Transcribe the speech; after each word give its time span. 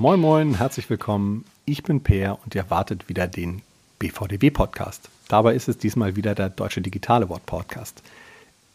Moin 0.00 0.18
Moin, 0.18 0.56
herzlich 0.56 0.88
willkommen. 0.88 1.44
Ich 1.66 1.82
bin 1.82 2.02
Peer 2.02 2.38
und 2.42 2.54
ihr 2.54 2.70
wartet 2.70 3.10
wieder 3.10 3.26
den 3.26 3.60
BVDW 3.98 4.50
Podcast. 4.50 5.10
Dabei 5.28 5.52
ist 5.54 5.68
es 5.68 5.76
diesmal 5.76 6.16
wieder 6.16 6.34
der 6.34 6.48
Deutsche 6.48 6.80
Digitale 6.80 7.28
Wort 7.28 7.44
Podcast. 7.44 8.02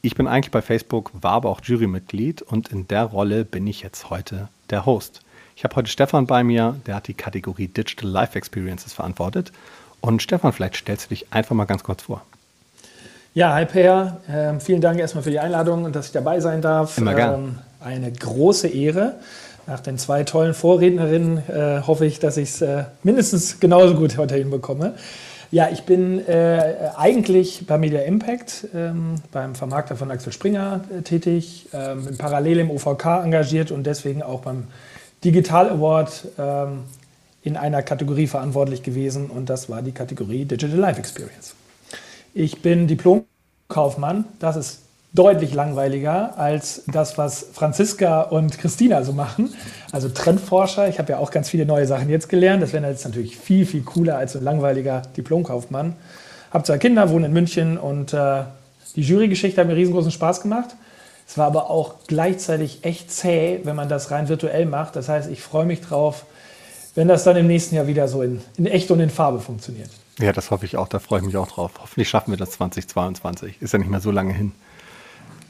Ich 0.04 0.14
bin 0.14 0.28
eigentlich 0.28 0.52
bei 0.52 0.62
Facebook, 0.62 1.10
war 1.20 1.32
aber 1.32 1.50
auch 1.50 1.62
Jurymitglied 1.64 2.44
und 2.44 2.68
in 2.68 2.88
der 2.88 3.06
Rolle 3.06 3.44
bin 3.44 3.66
ich 3.66 3.82
jetzt 3.82 4.12
heute 4.12 4.50
der 4.70 4.86
Host. 4.86 5.22
Ich 5.56 5.64
habe 5.64 5.76
heute 5.76 5.90
Stefan 5.90 6.28
bei 6.28 6.44
mir, 6.44 6.76
der 6.86 6.94
hat 6.94 7.08
die 7.08 7.16
Kategorie 7.16 7.70
Digital 7.70 8.08
Life 8.08 8.38
Experiences 8.38 8.94
verantwortet. 8.94 9.52
Und 10.02 10.22
Stefan, 10.22 10.54
vielleicht 10.54 10.76
stellst 10.76 11.06
du 11.06 11.10
dich 11.10 11.34
einfach 11.34 11.56
mal 11.56 11.66
ganz 11.66 11.84
kurz 11.84 12.04
vor. 12.04 12.22
Ja, 13.34 13.52
hi 13.52 13.66
Peer. 13.66 14.22
Ähm, 14.30 14.62
vielen 14.62 14.80
Dank 14.80 15.00
erstmal 15.00 15.24
für 15.24 15.32
die 15.32 15.40
Einladung 15.40 15.86
und 15.86 15.96
dass 15.96 16.06
ich 16.06 16.12
dabei 16.12 16.40
sein 16.40 16.62
darf. 16.62 17.00
Immer 17.00 17.16
gern. 17.16 17.34
Ähm, 17.34 17.60
eine 17.80 18.12
große 18.12 18.68
Ehre. 18.68 19.16
Nach 19.68 19.80
den 19.80 19.98
zwei 19.98 20.24
tollen 20.24 20.54
Vorrednerinnen 20.54 21.38
äh, 21.50 21.82
hoffe 21.86 22.06
ich, 22.06 22.20
dass 22.20 22.38
ich 22.38 22.50
es 22.50 22.62
äh, 22.62 22.84
mindestens 23.02 23.60
genauso 23.60 23.96
gut 23.96 24.18
heute 24.18 24.36
hinbekomme. 24.36 24.94
Ja, 25.52 25.70
ich 25.72 25.84
bin 25.84 26.28
äh, 26.28 26.92
eigentlich 26.96 27.66
bei 27.66 27.78
Media 27.78 28.02
Impact, 28.02 28.68
ähm, 28.76 29.16
beim 29.32 29.56
Vermarkter 29.56 29.96
von 29.96 30.12
Axel 30.12 30.34
Springer 30.34 30.82
äh, 30.96 31.02
tätig, 31.02 31.68
ähm, 31.74 32.06
bin 32.06 32.18
parallel 32.18 32.60
im 32.60 32.72
OVK 32.72 33.24
engagiert 33.24 33.72
und 33.72 33.86
deswegen 33.86 34.22
auch 34.22 34.42
beim 34.42 34.68
Digital 35.24 35.70
Award 35.70 36.28
ähm, 36.38 36.84
in 37.42 37.58
einer 37.58 37.82
Kategorie 37.82 38.28
verantwortlich 38.28 38.84
gewesen 38.84 39.30
und 39.30 39.50
das 39.50 39.70
war 39.70 39.82
die 39.82 39.92
Kategorie 39.92 40.46
Digital 40.46 40.78
Life 40.78 41.00
Experience. 41.00 41.56
Ich 42.34 42.62
bin 42.62 42.88
Diplomkaufmann, 42.88 44.26
das 44.40 44.58
ist 44.58 44.80
deutlich 45.16 45.54
langweiliger 45.54 46.38
als 46.38 46.84
das, 46.88 47.18
was 47.18 47.48
Franziska 47.54 48.22
und 48.22 48.58
Christina 48.58 49.04
so 49.04 49.14
machen. 49.14 49.54
Also 49.92 50.10
Trendforscher, 50.10 50.90
ich 50.90 51.00
habe 51.00 51.14
ja 51.14 51.20
auch 51.20 51.32
ganz 51.32 51.50
viele 51.50 51.66
neue 51.66 51.88
Sachen 51.88 52.10
jetzt 52.10 52.28
gelernt. 52.28 52.62
Das 52.62 52.74
wäre 52.74 52.86
jetzt 52.86 53.06
natürlich 53.06 53.38
viel, 53.38 53.66
viel 53.66 53.84
cooler 53.84 54.18
als 54.18 54.36
ein 54.36 54.44
langweiliger 54.44 55.02
Diplomkaufmann. 55.16 55.96
Habe 56.52 56.66
zwei 56.66 56.78
Kinder, 56.78 57.10
wohne 57.10 57.28
in 57.28 57.34
München 57.34 57.78
und 57.78 58.14
äh, 58.14 58.44
die 58.96 59.02
Jurygeschichte 59.02 59.60
hat 59.60 59.68
mir 59.68 59.76
riesengroßen 59.76 60.12
Spaß 60.12 60.42
gemacht. 60.42 60.76
Es 61.28 61.38
war 61.38 61.48
aber 61.48 61.70
auch 61.70 61.96
gleichzeitig 62.08 62.84
echt 62.84 63.12
zäh, 63.12 63.62
wenn 63.64 63.76
man 63.76 63.90
das 63.90 64.12
rein 64.12 64.30
virtuell 64.30 64.66
macht. 64.66 64.96
Das 64.96 65.10
heißt, 65.10 65.30
ich 65.30 65.42
freue 65.42 65.66
mich 65.66 65.82
drauf, 65.82 66.26
wenn 66.94 67.08
das 67.08 67.24
dann 67.24 67.36
im 67.36 67.48
nächsten 67.48 67.76
Jahr 67.76 67.88
wieder 67.88 68.08
so 68.08 68.22
in, 68.22 68.42
in 68.58 68.68
echt 68.68 68.92
und 68.92 69.00
in 69.00 69.10
Farbe 69.10 69.40
funktioniert. 69.40 69.90
Ja, 70.20 70.32
das 70.32 70.52
hoffe 70.52 70.66
ich 70.66 70.78
auch. 70.78 70.88
Da 70.88 71.00
freue 71.00 71.20
ich 71.20 71.26
mich 71.26 71.36
auch 71.36 71.48
drauf. 71.48 71.72
Hoffentlich 71.82 72.08
schaffen 72.08 72.32
wir 72.32 72.38
das 72.38 72.52
2022. 72.52 73.62
Ist 73.62 73.74
ja 73.74 73.80
nicht 73.80 73.90
mehr 73.90 74.00
so 74.00 74.12
lange 74.12 74.34
hin. 74.34 74.52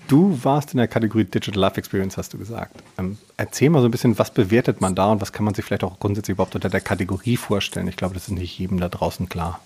Du 0.07 0.37
warst 0.43 0.73
in 0.73 0.77
der 0.77 0.87
Kategorie 0.87 1.23
Digital 1.23 1.59
Life 1.59 1.77
Experience, 1.77 2.17
hast 2.17 2.33
du 2.33 2.37
gesagt. 2.37 2.75
Ähm, 2.99 3.17
erzähl 3.37 3.69
mal 3.69 3.81
so 3.81 3.87
ein 3.87 3.91
bisschen, 3.91 4.17
was 4.19 4.29
bewertet 4.29 4.79
man 4.79 4.93
da 4.93 5.11
und 5.11 5.21
was 5.21 5.33
kann 5.33 5.45
man 5.45 5.53
sich 5.53 5.65
vielleicht 5.65 5.83
auch 5.83 5.99
grundsätzlich 5.99 6.33
überhaupt 6.33 6.53
unter 6.53 6.69
der 6.69 6.81
Kategorie 6.81 7.37
vorstellen? 7.37 7.87
Ich 7.87 7.95
glaube, 7.95 8.13
das 8.13 8.27
ist 8.27 8.33
nicht 8.33 8.59
jedem 8.59 8.79
da 8.79 8.89
draußen 8.89 9.29
klar. 9.29 9.59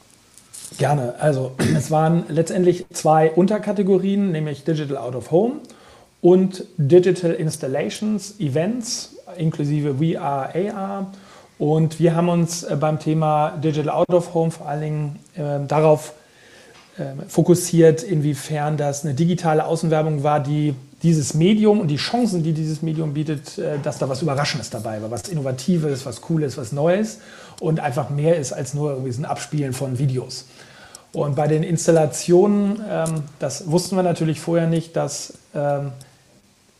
Gerne. 0.77 1.15
Also 1.19 1.55
es 1.75 1.91
waren 1.91 2.23
letztendlich 2.29 2.85
zwei 2.93 3.31
Unterkategorien, 3.31 4.31
nämlich 4.31 4.63
Digital 4.63 4.97
Out 4.97 5.15
of 5.15 5.31
Home 5.31 5.55
und 6.21 6.63
Digital 6.77 7.31
Installations, 7.31 8.39
Events 8.39 9.15
inklusive 9.37 9.95
VR, 9.95 10.53
AR. 10.53 11.11
Und 11.57 11.99
wir 11.99 12.15
haben 12.15 12.29
uns 12.29 12.63
äh, 12.63 12.77
beim 12.79 12.99
Thema 12.99 13.51
Digital 13.57 13.89
Out 13.89 14.09
of 14.09 14.33
Home 14.33 14.51
vor 14.51 14.67
allen 14.67 14.81
Dingen 14.81 15.19
äh, 15.35 15.67
darauf 15.67 16.13
fokussiert, 17.27 18.03
inwiefern 18.03 18.77
das 18.77 19.05
eine 19.05 19.13
digitale 19.13 19.65
Außenwerbung 19.65 20.23
war, 20.23 20.39
die 20.39 20.75
dieses 21.03 21.33
Medium 21.33 21.79
und 21.79 21.87
die 21.87 21.95
Chancen, 21.95 22.43
die 22.43 22.53
dieses 22.53 22.81
Medium 22.81 23.13
bietet, 23.13 23.57
äh, 23.57 23.79
dass 23.81 23.97
da 23.99 24.09
was 24.09 24.21
Überraschendes 24.21 24.69
dabei 24.69 25.01
war, 25.01 25.11
was 25.11 25.29
Innovatives, 25.29 26.05
was 26.05 26.21
Cooles, 26.21 26.57
was 26.57 26.71
Neues 26.71 27.19
und 27.59 27.79
einfach 27.79 28.09
mehr 28.09 28.37
ist 28.37 28.51
als 28.51 28.73
nur 28.73 28.91
irgendwie 28.91 29.17
ein 29.17 29.25
Abspielen 29.25 29.73
von 29.73 29.97
Videos. 29.97 30.45
Und 31.13 31.35
bei 31.35 31.47
den 31.47 31.63
Installationen, 31.63 32.81
ähm, 32.89 33.23
das 33.39 33.71
wussten 33.71 33.95
wir 33.95 34.03
natürlich 34.03 34.39
vorher 34.39 34.67
nicht, 34.67 34.95
dass 34.95 35.33
ähm, 35.55 35.91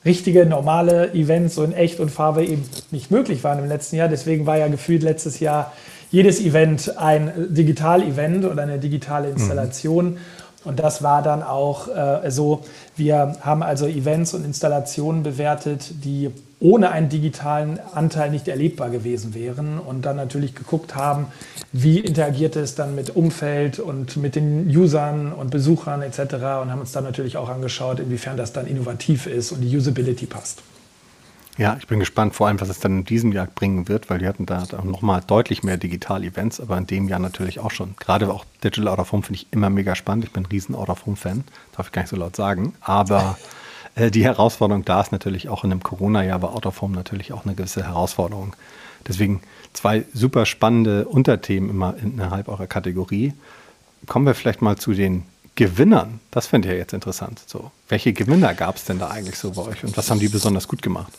richtige, 0.06 0.46
normale 0.46 1.14
Events 1.14 1.56
so 1.56 1.64
in 1.64 1.74
echt 1.74 2.00
und 2.00 2.10
Farbe 2.10 2.46
eben 2.46 2.64
nicht 2.92 3.12
möglich 3.12 3.44
waren 3.44 3.60
im 3.60 3.68
letzten 3.68 3.96
Jahr. 3.96 4.08
Deswegen 4.08 4.46
war 4.46 4.58
ja 4.58 4.68
gefühlt 4.68 5.02
letztes 5.02 5.40
Jahr 5.40 5.74
jedes 6.12 6.40
Event 6.42 6.98
ein 6.98 7.32
Digital-Event 7.50 8.46
oder 8.46 8.64
eine 8.64 8.80
digitale 8.80 9.30
Installation. 9.30 10.12
Mhm. 10.12 10.18
Und 10.66 10.80
das 10.80 11.02
war 11.02 11.22
dann 11.22 11.42
auch 11.42 11.88
äh, 11.88 12.30
so. 12.30 12.64
Wir 12.98 13.38
haben 13.42 13.64
also 13.64 13.88
Events 13.88 14.34
und 14.34 14.44
Installationen 14.44 15.24
bewertet, 15.24 16.04
die 16.04 16.32
ohne 16.60 16.92
einen 16.92 17.08
digitalen 17.08 17.80
Anteil 17.94 18.30
nicht 18.32 18.50
erlebbar 18.50 18.90
gewesen 18.90 19.34
wären 19.34 19.80
und 19.80 20.06
dann 20.06 20.18
natürlich 20.18 20.56
geguckt 20.56 20.96
haben, 20.96 21.28
wie 21.72 22.00
interagiert 22.00 22.58
es 22.58 22.76
dann 22.76 22.96
mit 22.96 23.16
Umfeld 23.16 23.80
und 23.80 24.18
mit 24.18 24.36
den 24.36 24.68
Usern 24.68 25.32
und 25.32 25.52
Besuchern 25.52 26.02
etc. 26.02 26.20
und 26.34 26.72
haben 26.72 26.82
uns 26.82 26.92
dann 26.92 27.06
natürlich 27.06 27.38
auch 27.38 27.48
angeschaut, 27.48 28.00
inwiefern 28.02 28.36
das 28.36 28.52
dann 28.52 28.68
innovativ 28.68 29.28
ist 29.28 29.54
und 29.54 29.62
die 29.62 29.76
Usability 29.76 30.26
passt. 30.26 30.62
Ja, 31.60 31.76
ich 31.78 31.88
bin 31.88 32.00
gespannt, 32.00 32.36
vor 32.36 32.48
allem, 32.48 32.62
was 32.62 32.70
es 32.70 32.80
dann 32.80 33.00
in 33.00 33.04
diesem 33.04 33.34
Jahr 33.34 33.46
bringen 33.46 33.90
wird, 33.90 34.10
weil 34.10 34.20
die 34.20 34.28
hatten 34.28 34.46
da 34.46 34.66
nochmal 34.82 35.22
deutlich 35.28 35.62
mehr 35.62 35.76
Digital-Events, 35.76 36.62
aber 36.62 36.78
in 36.78 36.88
dem 36.88 37.10
Jahr 37.10 37.20
natürlich 37.20 37.60
auch 37.60 37.72
schon. 37.72 37.96
Gerade 38.00 38.34
auch 38.34 38.46
Digital 38.64 38.88
Out 38.88 39.00
of 39.00 39.12
Home 39.12 39.24
finde 39.24 39.42
ich 39.42 39.48
immer 39.52 39.70
mega 39.70 39.94
spannend. 39.94 40.24
Ich 40.24 40.32
bin 40.32 40.44
ein 40.44 40.46
riesen 40.46 40.74
Out 40.74 40.88
of 40.88 41.06
Home-Fan, 41.06 41.44
darf 41.76 41.88
ich 41.88 41.92
gar 41.92 42.04
nicht 42.04 42.12
so 42.12 42.16
laut 42.16 42.38
sagen. 42.38 42.76
Aber 42.80 43.38
äh, 43.96 44.10
die 44.10 44.24
Herausforderung 44.24 44.86
da 44.86 45.02
ist 45.02 45.12
natürlich 45.12 45.50
auch 45.50 45.66
in 45.66 45.74
einem 45.74 45.84
Corona-Jahr 45.84 46.40
bei 46.40 46.48
Out 46.48 46.66
of 46.66 46.82
Home 46.82 46.96
natürlich 46.96 47.34
auch 47.34 47.44
eine 47.44 47.56
gewisse 47.56 47.84
Herausforderung. 47.84 48.56
Deswegen 49.06 49.42
zwei 49.74 50.06
super 50.14 50.46
spannende 50.46 51.10
Unterthemen 51.10 51.70
immer 51.70 51.94
innerhalb 52.02 52.48
eurer 52.48 52.68
Kategorie. 52.68 53.34
Kommen 54.08 54.26
wir 54.26 54.34
vielleicht 54.34 54.62
mal 54.62 54.78
zu 54.78 54.94
den 54.94 55.24
Gewinnern. 55.56 56.22
Das 56.32 56.48
finde 56.48 56.70
ich 56.70 56.72
ja 56.72 56.80
jetzt 56.80 56.94
interessant. 56.94 57.42
So, 57.48 57.70
welche 57.90 58.14
Gewinner 58.14 58.54
gab 58.54 58.78
es 58.78 58.86
denn 58.86 58.98
da 58.98 59.10
eigentlich 59.10 59.36
so 59.38 59.52
bei 59.52 59.64
euch 59.64 59.84
und 59.84 59.98
was 59.98 60.10
haben 60.10 60.22
die 60.22 60.30
besonders 60.30 60.66
gut 60.66 60.82
gemacht? 60.82 61.12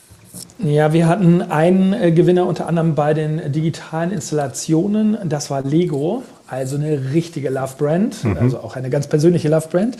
Ja, 0.59 0.93
wir 0.93 1.09
hatten 1.09 1.43
einen 1.43 1.93
äh, 1.93 2.13
Gewinner 2.13 2.47
unter 2.47 2.67
anderem 2.67 2.95
bei 2.95 3.15
den 3.15 3.53
digitalen 3.53 4.11
Installationen. 4.13 5.17
Das 5.25 5.51
war 5.51 5.63
Lego, 5.63 6.23
also 6.47 6.77
eine 6.77 7.13
richtige 7.13 7.49
Love 7.51 7.75
Brand, 7.79 8.25
mhm. 8.25 8.37
also 8.39 8.59
auch 8.59 8.77
eine 8.77 8.91
ganz 8.91 9.07
persönliche 9.07 9.49
Love 9.49 9.69
Brand. 9.69 9.97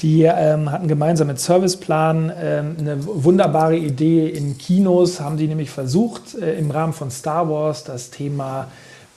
Die 0.00 0.24
ähm, 0.24 0.72
hatten 0.72 0.88
gemeinsam 0.88 1.28
mit 1.28 1.38
Serviceplan 1.38 2.32
ähm, 2.36 2.76
eine 2.80 2.96
wunderbare 3.06 3.76
Idee 3.76 4.28
in 4.28 4.58
Kinos, 4.58 5.20
haben 5.20 5.36
die 5.36 5.46
nämlich 5.46 5.70
versucht, 5.70 6.34
äh, 6.34 6.58
im 6.58 6.70
Rahmen 6.70 6.92
von 6.92 7.10
Star 7.10 7.48
Wars 7.48 7.84
das 7.84 8.10
Thema 8.10 8.68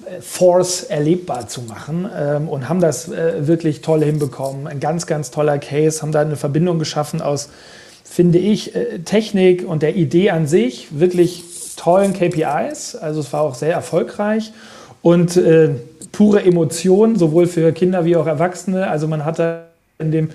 äh, 0.06 0.22
Force 0.22 0.84
erlebbar 0.84 1.48
zu 1.48 1.62
machen 1.62 2.08
ähm, 2.16 2.48
und 2.48 2.70
haben 2.70 2.82
das 2.82 3.10
äh, 3.10 3.48
wirklich 3.48 3.82
toll 3.82 4.04
hinbekommen. 4.04 4.68
Ein 4.68 4.80
ganz, 4.80 5.08
ganz 5.08 5.32
toller 5.32 5.58
Case, 5.58 6.02
haben 6.02 6.12
da 6.12 6.22
eine 6.22 6.36
Verbindung 6.36 6.78
geschaffen 6.78 7.22
aus 7.22 7.50
finde 8.16 8.40
ich, 8.40 8.74
äh, 8.74 9.00
Technik 9.00 9.68
und 9.68 9.82
der 9.82 9.98
Idee 9.98 10.30
an 10.30 10.48
sich 10.48 10.88
wirklich 10.98 11.44
tollen 11.76 12.14
KPIs. 12.14 12.96
Also 12.96 13.20
es 13.20 13.34
war 13.34 13.42
auch 13.42 13.56
sehr 13.56 13.74
erfolgreich 13.74 14.54
und 15.02 15.36
äh, 15.36 15.72
pure 16.14 16.42
Emotion, 16.46 17.18
sowohl 17.18 17.46
für 17.46 17.74
Kinder 17.74 18.06
wie 18.06 18.16
auch 18.16 18.26
Erwachsene. 18.26 18.88
Also 18.88 19.10
man 19.10 19.26
hatte 19.26 19.64
in 20.00 20.12
dem 20.12 20.30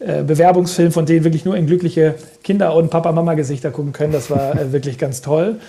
äh, 0.00 0.24
Bewerbungsfilm 0.24 0.90
von 0.90 1.06
denen 1.06 1.22
wirklich 1.22 1.44
nur 1.44 1.56
in 1.56 1.68
glückliche 1.68 2.16
Kinder- 2.42 2.74
und 2.74 2.90
Papa-Mama-Gesichter 2.90 3.70
gucken 3.70 3.92
können. 3.92 4.12
Das 4.12 4.28
war 4.28 4.60
äh, 4.60 4.72
wirklich 4.72 4.98
ganz 4.98 5.22
toll. 5.22 5.60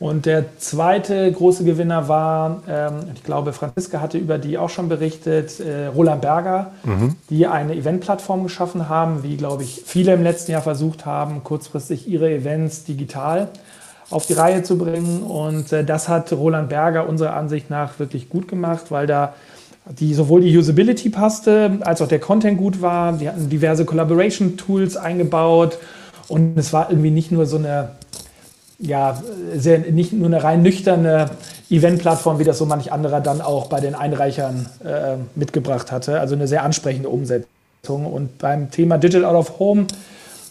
Und 0.00 0.26
der 0.26 0.58
zweite 0.58 1.30
große 1.32 1.64
Gewinner 1.64 2.06
war, 2.06 2.62
ähm, 2.68 3.00
ich 3.14 3.24
glaube, 3.24 3.52
Franziska 3.52 4.00
hatte 4.00 4.16
über 4.16 4.38
die 4.38 4.56
auch 4.56 4.70
schon 4.70 4.88
berichtet, 4.88 5.58
äh, 5.58 5.86
Roland 5.86 6.22
Berger, 6.22 6.70
mhm. 6.84 7.16
die 7.30 7.48
eine 7.48 7.74
Eventplattform 7.74 8.44
geschaffen 8.44 8.88
haben, 8.88 9.24
wie, 9.24 9.36
glaube 9.36 9.64
ich, 9.64 9.82
viele 9.84 10.14
im 10.14 10.22
letzten 10.22 10.52
Jahr 10.52 10.62
versucht 10.62 11.04
haben, 11.04 11.42
kurzfristig 11.42 12.06
ihre 12.06 12.30
Events 12.30 12.84
digital 12.84 13.48
auf 14.10 14.26
die 14.26 14.34
Reihe 14.34 14.62
zu 14.62 14.78
bringen. 14.78 15.22
Und 15.22 15.72
äh, 15.72 15.84
das 15.84 16.08
hat 16.08 16.32
Roland 16.32 16.68
Berger 16.68 17.08
unserer 17.08 17.34
Ansicht 17.34 17.68
nach 17.68 17.98
wirklich 17.98 18.28
gut 18.28 18.46
gemacht, 18.46 18.90
weil 18.90 19.08
da 19.08 19.34
die 19.90 20.14
sowohl 20.14 20.42
die 20.42 20.56
Usability 20.56 21.08
passte, 21.08 21.78
als 21.80 22.02
auch 22.02 22.08
der 22.08 22.20
Content 22.20 22.58
gut 22.58 22.82
war. 22.82 23.14
Die 23.14 23.28
hatten 23.28 23.48
diverse 23.48 23.84
Collaboration-Tools 23.84 24.96
eingebaut 24.96 25.78
und 26.28 26.56
es 26.58 26.72
war 26.72 26.90
irgendwie 26.90 27.10
nicht 27.10 27.32
nur 27.32 27.46
so 27.46 27.56
eine 27.56 27.90
ja, 28.78 29.20
sehr, 29.56 29.78
nicht 29.78 30.12
nur 30.12 30.26
eine 30.26 30.42
rein 30.42 30.62
nüchterne 30.62 31.30
Eventplattform, 31.68 32.38
wie 32.38 32.44
das 32.44 32.58
so 32.58 32.66
manch 32.66 32.92
anderer 32.92 33.20
dann 33.20 33.40
auch 33.40 33.66
bei 33.66 33.80
den 33.80 33.94
Einreichern 33.94 34.66
äh, 34.84 35.16
mitgebracht 35.34 35.90
hatte. 35.90 36.20
Also 36.20 36.34
eine 36.34 36.46
sehr 36.46 36.62
ansprechende 36.62 37.08
Umsetzung. 37.08 38.06
Und 38.06 38.38
beim 38.38 38.70
Thema 38.70 38.98
Digital 38.98 39.24
Out 39.24 39.36
of 39.36 39.58
Home, 39.58 39.86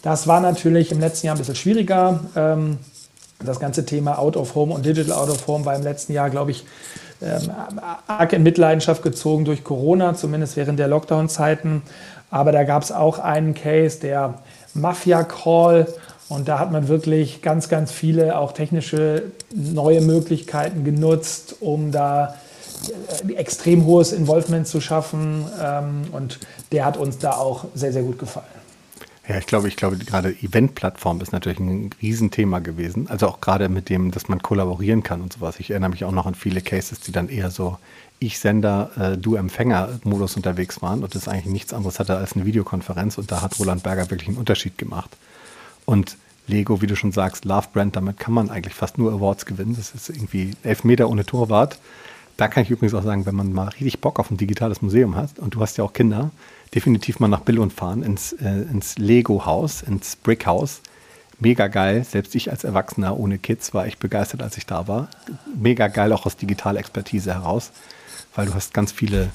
das 0.02 0.26
war 0.26 0.40
natürlich 0.40 0.92
im 0.92 1.00
letzten 1.00 1.26
Jahr 1.26 1.36
ein 1.36 1.38
bisschen 1.38 1.54
schwieriger. 1.54 2.20
Ähm, 2.36 2.78
das 3.44 3.60
ganze 3.60 3.86
Thema 3.86 4.18
Out 4.18 4.36
of 4.36 4.54
Home 4.54 4.74
und 4.74 4.84
Digital 4.84 5.12
Out 5.12 5.30
of 5.30 5.46
Home 5.46 5.64
war 5.64 5.74
im 5.74 5.82
letzten 5.82 6.12
Jahr, 6.12 6.28
glaube 6.28 6.50
ich, 6.50 6.64
ähm, 7.22 7.50
arg 8.06 8.32
in 8.32 8.42
Mitleidenschaft 8.42 9.02
gezogen 9.02 9.44
durch 9.44 9.64
Corona, 9.64 10.14
zumindest 10.14 10.56
während 10.56 10.78
der 10.78 10.88
Lockdown-Zeiten. 10.88 11.82
Aber 12.30 12.52
da 12.52 12.64
gab 12.64 12.82
es 12.82 12.92
auch 12.92 13.18
einen 13.18 13.54
Case, 13.54 14.00
der 14.00 14.34
Mafia 14.74 15.24
Call 15.24 15.86
Und 16.28 16.48
da 16.48 16.58
hat 16.58 16.72
man 16.72 16.88
wirklich 16.88 17.40
ganz, 17.40 17.68
ganz 17.68 17.90
viele 17.90 18.38
auch 18.38 18.52
technische 18.52 19.32
neue 19.54 20.00
Möglichkeiten 20.00 20.84
genutzt, 20.84 21.56
um 21.60 21.90
da 21.90 22.36
äh, 23.26 23.32
extrem 23.34 23.86
hohes 23.86 24.12
Involvement 24.12 24.66
zu 24.66 24.80
schaffen. 24.80 25.46
Ähm, 25.62 26.02
und 26.12 26.38
der 26.70 26.84
hat 26.84 26.96
uns 26.96 27.18
da 27.18 27.32
auch 27.32 27.64
sehr, 27.74 27.92
sehr 27.92 28.02
gut 28.02 28.18
gefallen. 28.18 28.46
Ja, 29.26 29.36
ich 29.36 29.46
glaube, 29.46 29.68
ich 29.68 29.76
glaube, 29.76 29.98
gerade 29.98 30.30
Event-Plattform 30.30 31.20
ist 31.20 31.32
natürlich 31.32 31.60
ein 31.60 31.90
Riesenthema 32.00 32.60
gewesen. 32.60 33.08
Also 33.10 33.28
auch 33.28 33.42
gerade 33.42 33.68
mit 33.68 33.90
dem, 33.90 34.10
dass 34.10 34.28
man 34.28 34.42
kollaborieren 34.42 35.02
kann 35.02 35.20
und 35.20 35.34
sowas. 35.34 35.60
Ich 35.60 35.70
erinnere 35.70 35.90
mich 35.90 36.04
auch 36.04 36.12
noch 36.12 36.24
an 36.24 36.34
viele 36.34 36.62
Cases, 36.62 36.98
die 37.00 37.12
dann 37.12 37.28
eher 37.28 37.50
so 37.50 37.76
Ich-Sender, 38.20 38.90
äh, 38.98 39.16
Du-Empfänger-Modus 39.18 40.36
unterwegs 40.36 40.80
waren 40.80 41.02
und 41.02 41.14
das 41.14 41.28
eigentlich 41.28 41.52
nichts 41.52 41.74
anderes 41.74 41.98
hatte 41.98 42.16
als 42.16 42.34
eine 42.36 42.46
Videokonferenz. 42.46 43.18
Und 43.18 43.30
da 43.30 43.42
hat 43.42 43.58
Roland 43.58 43.82
Berger 43.82 44.10
wirklich 44.10 44.28
einen 44.28 44.38
Unterschied 44.38 44.78
gemacht. 44.78 45.10
Und 45.88 46.18
Lego, 46.46 46.82
wie 46.82 46.86
du 46.86 46.96
schon 46.96 47.12
sagst, 47.12 47.46
Love 47.46 47.68
Brand, 47.72 47.96
damit 47.96 48.18
kann 48.18 48.34
man 48.34 48.50
eigentlich 48.50 48.74
fast 48.74 48.98
nur 48.98 49.10
Awards 49.10 49.46
gewinnen. 49.46 49.74
Das 49.74 49.94
ist 49.94 50.10
irgendwie 50.10 50.50
elf 50.62 50.84
Meter 50.84 51.08
ohne 51.08 51.24
Torwart. 51.24 51.78
Da 52.36 52.46
kann 52.46 52.62
ich 52.62 52.68
übrigens 52.68 52.92
auch 52.92 53.02
sagen, 53.02 53.24
wenn 53.24 53.34
man 53.34 53.54
mal 53.54 53.68
richtig 53.68 53.98
Bock 54.02 54.20
auf 54.20 54.30
ein 54.30 54.36
digitales 54.36 54.82
Museum 54.82 55.16
hat 55.16 55.38
und 55.38 55.54
du 55.54 55.62
hast 55.62 55.78
ja 55.78 55.84
auch 55.84 55.94
Kinder, 55.94 56.30
definitiv 56.74 57.20
mal 57.20 57.28
nach 57.28 57.40
Billund 57.40 57.72
fahren, 57.72 58.02
ins, 58.02 58.34
äh, 58.34 58.66
ins 58.70 58.98
Lego-Haus, 58.98 59.80
ins 59.80 60.16
Brick-Haus. 60.16 60.82
Mega 61.40 61.68
geil. 61.68 62.04
Selbst 62.04 62.34
ich 62.34 62.50
als 62.50 62.64
Erwachsener 62.64 63.18
ohne 63.18 63.38
Kids 63.38 63.72
war 63.72 63.86
echt 63.86 63.98
begeistert, 63.98 64.42
als 64.42 64.58
ich 64.58 64.66
da 64.66 64.88
war. 64.88 65.08
Mega 65.58 65.88
geil 65.88 66.12
auch 66.12 66.26
aus 66.26 66.36
Digitalexpertise 66.36 67.32
heraus, 67.32 67.70
weil 68.34 68.44
du 68.44 68.52
hast 68.52 68.74
ganz 68.74 68.92
viele 68.92 69.30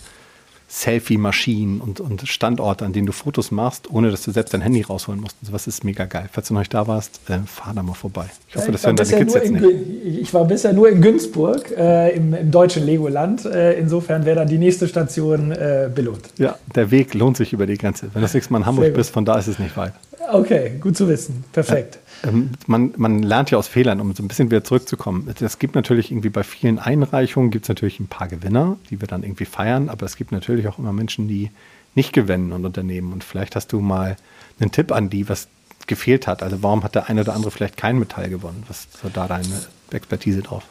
Selfie-Maschinen 0.73 1.81
und, 1.81 1.99
und 1.99 2.27
Standorte, 2.27 2.83
an 2.83 2.93
denen 2.93 3.05
du 3.05 3.13
Fotos 3.13 3.51
machst, 3.51 3.91
ohne 3.91 4.09
dass 4.09 4.23
du 4.23 4.31
selbst 4.31 4.55
dein 4.55 4.61
Handy 4.61 4.81
rausholen 4.81 5.21
musst. 5.21 5.37
Und 5.39 5.47
sowas 5.47 5.67
ist 5.67 5.83
mega 5.83 6.05
geil. 6.05 6.29
Falls 6.31 6.47
du 6.47 6.55
noch 6.55 6.61
nicht 6.61 6.73
da 6.73 6.87
warst, 6.87 7.19
äh, 7.29 7.37
fahr 7.45 7.75
da 7.75 7.83
mal 7.83 7.93
vorbei. 7.93 8.25
Ich 8.49 8.55
hoffe, 8.55 8.65
ja, 8.67 8.71
das 8.71 8.83
hören 8.83 8.95
deine 8.95 9.09
Kids 9.11 9.33
jetzt 9.35 9.51
nicht. 9.51 9.65
Ich 10.03 10.33
war 10.33 10.45
bisher 10.45 10.73
nur 10.73 10.89
in 10.89 10.99
Günzburg, 10.99 11.71
äh, 11.77 12.15
im, 12.15 12.33
im, 12.33 12.49
deutschen 12.49 12.85
Legoland. 12.85 13.45
Äh, 13.45 13.73
insofern 13.73 14.25
wäre 14.25 14.37
dann 14.37 14.47
die 14.47 14.57
nächste 14.57 14.87
Station 14.87 15.51
äh, 15.51 15.91
Billund. 15.93 16.21
Ja, 16.39 16.57
der 16.73 16.89
Weg 16.89 17.13
lohnt 17.13 17.37
sich 17.37 17.53
über 17.53 17.67
die 17.67 17.77
Grenze. 17.77 18.07
Wenn 18.07 18.21
du 18.21 18.25
das 18.25 18.33
nächste 18.33 18.51
Mal 18.51 18.59
in 18.59 18.65
Hamburg 18.65 18.95
bist, 18.95 19.11
von 19.11 19.25
da 19.25 19.37
ist 19.37 19.47
es 19.47 19.59
nicht 19.59 19.77
weit. 19.77 19.93
Okay, 20.31 20.77
gut 20.79 20.95
zu 20.95 21.07
wissen. 21.07 21.43
Perfekt. 21.51 21.99
Ähm, 22.23 22.51
man, 22.67 22.93
man 22.97 23.23
lernt 23.23 23.51
ja 23.51 23.57
aus 23.57 23.67
Fehlern, 23.67 23.99
um 23.99 24.13
so 24.13 24.23
ein 24.23 24.27
bisschen 24.27 24.49
wieder 24.49 24.63
zurückzukommen. 24.63 25.33
Es 25.39 25.59
gibt 25.59 25.75
natürlich 25.75 26.11
irgendwie 26.11 26.29
bei 26.29 26.43
vielen 26.43 26.79
Einreichungen 26.79 27.51
gibt 27.51 27.65
es 27.65 27.69
natürlich 27.69 27.99
ein 27.99 28.07
paar 28.07 28.27
Gewinner, 28.27 28.77
die 28.89 29.01
wir 29.01 29.07
dann 29.07 29.23
irgendwie 29.23 29.45
feiern, 29.45 29.89
aber 29.89 30.05
es 30.05 30.15
gibt 30.15 30.31
natürlich 30.31 30.67
auch 30.67 30.79
immer 30.79 30.93
Menschen, 30.93 31.27
die 31.27 31.51
nicht 31.95 32.13
gewinnen 32.13 32.51
und 32.51 32.65
Unternehmen. 32.65 33.13
Und 33.13 33.23
vielleicht 33.23 33.55
hast 33.55 33.71
du 33.71 33.79
mal 33.79 34.15
einen 34.59 34.71
Tipp 34.71 34.91
an 34.91 35.09
die, 35.09 35.27
was 35.29 35.47
gefehlt 35.87 36.27
hat. 36.27 36.43
Also 36.43 36.63
warum 36.63 36.83
hat 36.83 36.95
der 36.95 37.09
eine 37.09 37.21
oder 37.21 37.33
andere 37.33 37.51
vielleicht 37.51 37.77
keinen 37.77 37.99
Metall 37.99 38.29
gewonnen? 38.29 38.63
Was 38.67 38.87
war 39.01 39.11
da 39.11 39.27
deine 39.27 39.61
Expertise 39.91 40.41
drauf? 40.41 40.63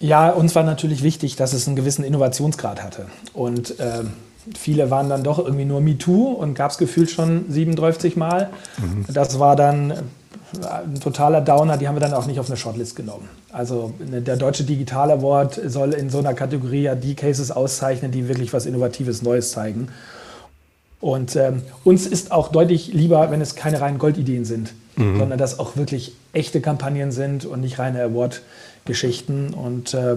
Ja, 0.00 0.30
uns 0.30 0.54
war 0.54 0.64
natürlich 0.64 1.02
wichtig, 1.02 1.36
dass 1.36 1.54
es 1.54 1.66
einen 1.66 1.76
gewissen 1.76 2.04
Innovationsgrad 2.04 2.82
hatte. 2.82 3.06
Und 3.32 3.78
äh, 3.80 4.04
viele 4.58 4.90
waren 4.90 5.08
dann 5.08 5.22
doch 5.22 5.38
irgendwie 5.38 5.64
nur 5.64 5.80
MeToo 5.80 6.32
und 6.32 6.54
gab 6.54 6.70
es 6.70 6.78
gefühlt 6.78 7.10
schon 7.10 7.46
37 7.48 8.16
Mal. 8.16 8.50
Mhm. 8.78 9.06
Das 9.12 9.38
war 9.38 9.56
dann 9.56 9.92
ein 10.62 11.00
totaler 11.00 11.40
Downer, 11.40 11.76
die 11.76 11.88
haben 11.88 11.96
wir 11.96 12.00
dann 12.00 12.12
auch 12.12 12.26
nicht 12.26 12.38
auf 12.38 12.48
eine 12.48 12.56
Shortlist 12.56 12.96
genommen. 12.96 13.28
Also 13.52 13.92
ne, 13.98 14.20
der 14.20 14.36
Deutsche 14.36 14.64
Digital 14.64 15.10
Award 15.10 15.60
soll 15.66 15.92
in 15.94 16.10
so 16.10 16.18
einer 16.18 16.34
Kategorie 16.34 16.82
ja 16.82 16.94
die 16.94 17.14
Cases 17.14 17.50
auszeichnen, 17.50 18.12
die 18.12 18.28
wirklich 18.28 18.52
was 18.52 18.66
Innovatives 18.66 19.22
Neues 19.22 19.50
zeigen. 19.50 19.88
Und 21.00 21.36
ähm, 21.36 21.62
uns 21.82 22.06
ist 22.06 22.32
auch 22.32 22.48
deutlich 22.48 22.92
lieber, 22.92 23.30
wenn 23.30 23.40
es 23.40 23.56
keine 23.56 23.80
reinen 23.80 23.98
Goldideen 23.98 24.44
sind, 24.44 24.74
mhm. 24.96 25.18
sondern 25.18 25.38
dass 25.38 25.58
auch 25.58 25.76
wirklich 25.76 26.14
echte 26.32 26.60
Kampagnen 26.60 27.12
sind 27.12 27.44
und 27.44 27.60
nicht 27.60 27.78
reine 27.78 28.02
Award-Geschichten. 28.02 29.52
Und 29.52 29.92
äh, 29.92 30.16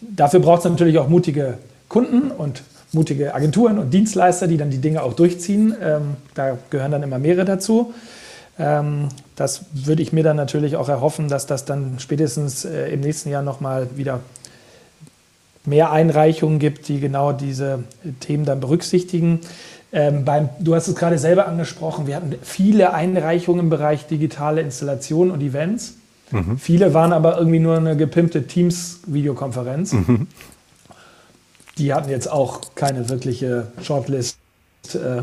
dafür 0.00 0.40
braucht 0.40 0.60
es 0.60 0.64
natürlich 0.64 0.98
auch 0.98 1.08
mutige 1.08 1.58
Kunden 1.88 2.30
und 2.30 2.62
mutige 2.92 3.34
Agenturen 3.34 3.78
und 3.78 3.92
Dienstleister, 3.92 4.46
die 4.46 4.56
dann 4.56 4.70
die 4.70 4.78
Dinge 4.78 5.02
auch 5.02 5.14
durchziehen. 5.14 5.74
Ähm, 5.82 6.16
da 6.34 6.58
gehören 6.70 6.92
dann 6.92 7.02
immer 7.02 7.18
mehrere 7.18 7.44
dazu. 7.44 7.92
Ähm, 8.58 9.08
das 9.36 9.66
würde 9.72 10.02
ich 10.02 10.12
mir 10.12 10.24
dann 10.24 10.36
natürlich 10.36 10.76
auch 10.76 10.88
erhoffen, 10.88 11.28
dass 11.28 11.46
das 11.46 11.64
dann 11.64 11.98
spätestens 11.98 12.64
äh, 12.64 12.88
im 12.92 13.00
nächsten 13.00 13.30
Jahr 13.30 13.42
nochmal 13.42 13.88
wieder 13.96 14.20
mehr 15.64 15.92
Einreichungen 15.92 16.58
gibt, 16.58 16.88
die 16.88 16.98
genau 16.98 17.32
diese 17.32 17.84
Themen 18.20 18.44
dann 18.44 18.60
berücksichtigen. 18.60 19.40
Ähm, 19.92 20.24
beim, 20.24 20.48
du 20.60 20.74
hast 20.74 20.88
es 20.88 20.94
gerade 20.94 21.18
selber 21.18 21.46
angesprochen, 21.46 22.06
wir 22.06 22.16
hatten 22.16 22.34
viele 22.42 22.92
Einreichungen 22.92 23.60
im 23.60 23.70
Bereich 23.70 24.06
digitale 24.06 24.60
Installationen 24.60 25.32
und 25.32 25.42
Events. 25.42 25.94
Mhm. 26.30 26.58
Viele 26.58 26.92
waren 26.92 27.12
aber 27.12 27.38
irgendwie 27.38 27.58
nur 27.58 27.76
eine 27.76 27.96
gepimpte 27.96 28.46
Teams-Videokonferenz. 28.46 29.92
Mhm. 29.92 30.26
Die 31.78 31.94
hatten 31.94 32.10
jetzt 32.10 32.30
auch 32.30 32.60
keine 32.74 33.08
wirkliche 33.08 33.68
Shortlist. 33.82 34.38
Äh, 34.94 35.22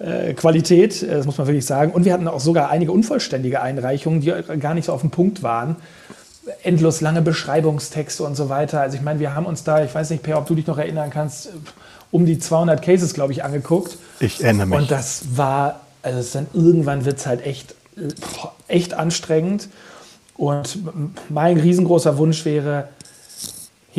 äh, 0.00 0.32
Qualität, 0.32 1.02
äh, 1.02 1.08
das 1.08 1.26
muss 1.26 1.36
man 1.36 1.46
wirklich 1.46 1.66
sagen. 1.66 1.92
Und 1.92 2.04
wir 2.04 2.14
hatten 2.14 2.26
auch 2.26 2.40
sogar 2.40 2.70
einige 2.70 2.90
unvollständige 2.90 3.60
Einreichungen, 3.60 4.22
die 4.22 4.32
gar 4.58 4.74
nicht 4.74 4.86
so 4.86 4.92
auf 4.92 5.02
dem 5.02 5.10
Punkt 5.10 5.42
waren. 5.42 5.76
Endlos 6.62 7.02
lange 7.02 7.20
Beschreibungstexte 7.20 8.24
und 8.24 8.34
so 8.34 8.48
weiter. 8.48 8.80
Also 8.80 8.96
ich 8.96 9.02
meine, 9.02 9.20
wir 9.20 9.34
haben 9.34 9.44
uns 9.44 9.62
da, 9.62 9.84
ich 9.84 9.94
weiß 9.94 10.10
nicht, 10.10 10.22
Per, 10.22 10.38
ob 10.38 10.46
du 10.46 10.54
dich 10.54 10.66
noch 10.66 10.78
erinnern 10.78 11.10
kannst, 11.10 11.50
um 12.10 12.24
die 12.24 12.38
200 12.38 12.80
Cases, 12.82 13.12
glaube 13.12 13.32
ich, 13.32 13.44
angeguckt. 13.44 13.98
Ich 14.20 14.42
erinnere 14.42 14.66
mich. 14.66 14.78
Und 14.78 14.90
das 14.90 15.36
war, 15.36 15.80
also 16.02 16.26
dann 16.32 16.46
irgendwann 16.54 17.04
wird 17.04 17.18
es 17.18 17.26
halt 17.26 17.44
echt, 17.44 17.74
echt 18.68 18.94
anstrengend. 18.94 19.68
Und 20.34 20.78
mein 21.28 21.60
riesengroßer 21.60 22.16
Wunsch 22.16 22.46
wäre, 22.46 22.88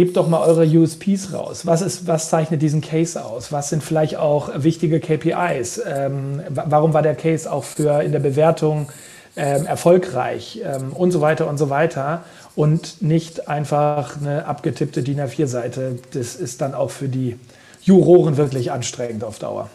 hebt 0.01 0.17
doch 0.17 0.27
mal 0.27 0.41
eure 0.41 0.65
USPs 0.65 1.31
raus. 1.31 1.65
Was, 1.65 1.81
ist, 1.81 2.07
was 2.07 2.29
zeichnet 2.29 2.61
diesen 2.61 2.81
Case 2.81 3.23
aus? 3.23 3.51
Was 3.51 3.69
sind 3.69 3.83
vielleicht 3.83 4.17
auch 4.17 4.49
wichtige 4.55 4.99
KPIs? 4.99 5.81
Ähm, 5.85 6.41
warum 6.49 6.93
war 6.93 7.03
der 7.03 7.15
Case 7.15 7.51
auch 7.51 7.63
für 7.63 8.01
in 8.01 8.11
der 8.11 8.19
Bewertung 8.19 8.89
ähm, 9.37 9.65
erfolgreich 9.65 10.61
ähm, 10.65 10.91
und 10.93 11.11
so 11.11 11.21
weiter 11.21 11.47
und 11.47 11.57
so 11.57 11.69
weiter? 11.69 12.23
Und 12.55 13.01
nicht 13.01 13.47
einfach 13.47 14.19
eine 14.19 14.45
abgetippte 14.45 15.03
DIN 15.03 15.21
A4-Seite. 15.21 15.99
Das 16.13 16.35
ist 16.35 16.61
dann 16.61 16.73
auch 16.73 16.89
für 16.89 17.07
die 17.07 17.37
Juroren 17.83 18.37
wirklich 18.37 18.71
anstrengend 18.71 19.23
auf 19.23 19.39
Dauer. 19.39 19.69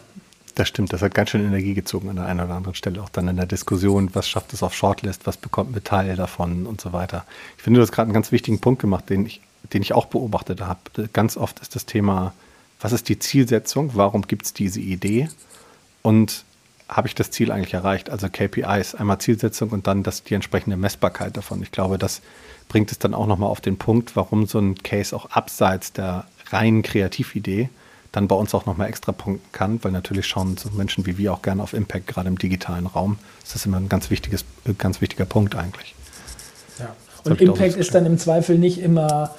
Das 0.55 0.67
stimmt, 0.67 0.91
das 0.91 1.01
hat 1.01 1.13
ganz 1.13 1.29
schön 1.29 1.45
Energie 1.45 1.75
gezogen 1.75 2.09
an 2.09 2.15
der 2.17 2.25
einen 2.25 2.39
oder 2.41 2.55
anderen 2.55 2.75
Stelle, 2.75 3.01
auch 3.01 3.09
dann 3.09 3.27
in 3.27 3.35
der 3.35 3.45
Diskussion, 3.45 4.09
was 4.13 4.27
schafft 4.27 4.53
es 4.53 4.63
auf 4.63 4.73
Shortlist, 4.73 5.27
was 5.27 5.37
bekommt 5.37 5.73
Metall 5.73 6.15
davon 6.15 6.65
und 6.65 6.81
so 6.81 6.93
weiter. 6.93 7.25
Ich 7.57 7.63
finde, 7.63 7.79
du 7.79 7.83
hast 7.83 7.91
gerade 7.91 8.07
einen 8.07 8.13
ganz 8.13 8.31
wichtigen 8.31 8.59
Punkt 8.59 8.81
gemacht, 8.81 9.07
den 9.09 9.27
ich 9.27 9.41
den 9.73 9.81
ich 9.81 9.93
auch 9.93 10.05
beobachtet 10.05 10.61
habe. 10.61 11.09
Ganz 11.13 11.37
oft 11.37 11.59
ist 11.59 11.75
das 11.75 11.85
Thema, 11.85 12.33
was 12.79 12.91
ist 12.91 13.09
die 13.09 13.19
Zielsetzung? 13.19 13.91
Warum 13.93 14.23
gibt 14.23 14.45
es 14.45 14.53
diese 14.53 14.79
Idee? 14.79 15.29
Und 16.01 16.45
habe 16.87 17.07
ich 17.07 17.15
das 17.15 17.31
Ziel 17.31 17.51
eigentlich 17.51 17.73
erreicht? 17.73 18.09
Also 18.09 18.29
KPIs, 18.29 18.95
einmal 18.95 19.19
Zielsetzung 19.19 19.69
und 19.69 19.87
dann 19.87 20.03
das, 20.03 20.23
die 20.23 20.35
entsprechende 20.35 20.77
Messbarkeit 20.77 21.35
davon. 21.35 21.61
Ich 21.61 21.71
glaube, 21.71 21.97
das 21.97 22.21
bringt 22.69 22.91
es 22.91 22.99
dann 22.99 23.13
auch 23.13 23.27
nochmal 23.27 23.49
auf 23.49 23.61
den 23.61 23.77
Punkt, 23.77 24.15
warum 24.15 24.45
so 24.45 24.59
ein 24.59 24.75
Case 24.75 25.15
auch 25.15 25.29
abseits 25.31 25.93
der 25.93 26.25
reinen 26.49 26.83
Kreatividee 26.83 27.69
dann 28.13 28.27
bei 28.27 28.35
uns 28.35 28.55
auch 28.55 28.65
nochmal 28.65 28.87
extra 28.87 29.11
punkten 29.11 29.51
kann, 29.51 29.83
weil 29.83 29.91
natürlich 29.91 30.27
schauen 30.27 30.57
so 30.57 30.69
Menschen 30.71 31.05
wie 31.05 31.17
wir 31.17 31.33
auch 31.33 31.41
gerne 31.41 31.61
auf 31.61 31.73
Impact, 31.73 32.07
gerade 32.07 32.29
im 32.29 32.37
digitalen 32.37 32.87
Raum. 32.87 33.19
Das 33.41 33.55
ist 33.55 33.65
immer 33.65 33.77
ein 33.77 33.89
ganz, 33.89 34.09
wichtiges, 34.09 34.45
ganz 34.77 35.01
wichtiger 35.01 35.25
Punkt 35.25 35.55
eigentlich. 35.55 35.93
Ja. 36.79 36.95
Und 37.25 37.41
Impact 37.41 37.75
ist 37.75 37.93
dann 37.93 38.05
im 38.05 38.17
Zweifel 38.17 38.57
nicht 38.57 38.79
immer 38.79 39.35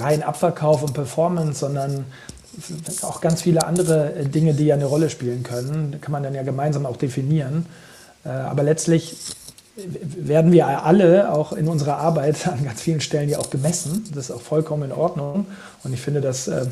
rein 0.00 0.22
Abverkauf 0.22 0.82
und 0.82 0.92
Performance, 0.94 1.60
sondern 1.60 2.06
auch 3.02 3.20
ganz 3.20 3.42
viele 3.42 3.66
andere 3.66 4.14
äh, 4.14 4.24
Dinge, 4.24 4.54
die 4.54 4.66
ja 4.66 4.74
eine 4.74 4.86
Rolle 4.86 5.10
spielen 5.10 5.42
können. 5.42 5.98
Kann 6.00 6.12
man 6.12 6.22
dann 6.22 6.34
ja 6.34 6.42
gemeinsam 6.42 6.86
auch 6.86 6.96
definieren. 6.96 7.66
Äh, 8.24 8.30
aber 8.30 8.62
letztlich 8.62 9.16
werden 9.76 10.52
wir 10.52 10.66
alle 10.84 11.32
auch 11.32 11.52
in 11.52 11.68
unserer 11.68 11.98
Arbeit 11.98 12.48
an 12.48 12.64
ganz 12.64 12.80
vielen 12.80 13.00
Stellen 13.00 13.28
ja 13.28 13.38
auch 13.38 13.50
gemessen. 13.50 14.04
Das 14.14 14.30
ist 14.30 14.30
auch 14.30 14.40
vollkommen 14.40 14.84
in 14.84 14.92
Ordnung. 14.92 15.46
Und 15.84 15.92
ich 15.92 16.00
finde, 16.00 16.20
das 16.20 16.48
äh, 16.48 16.66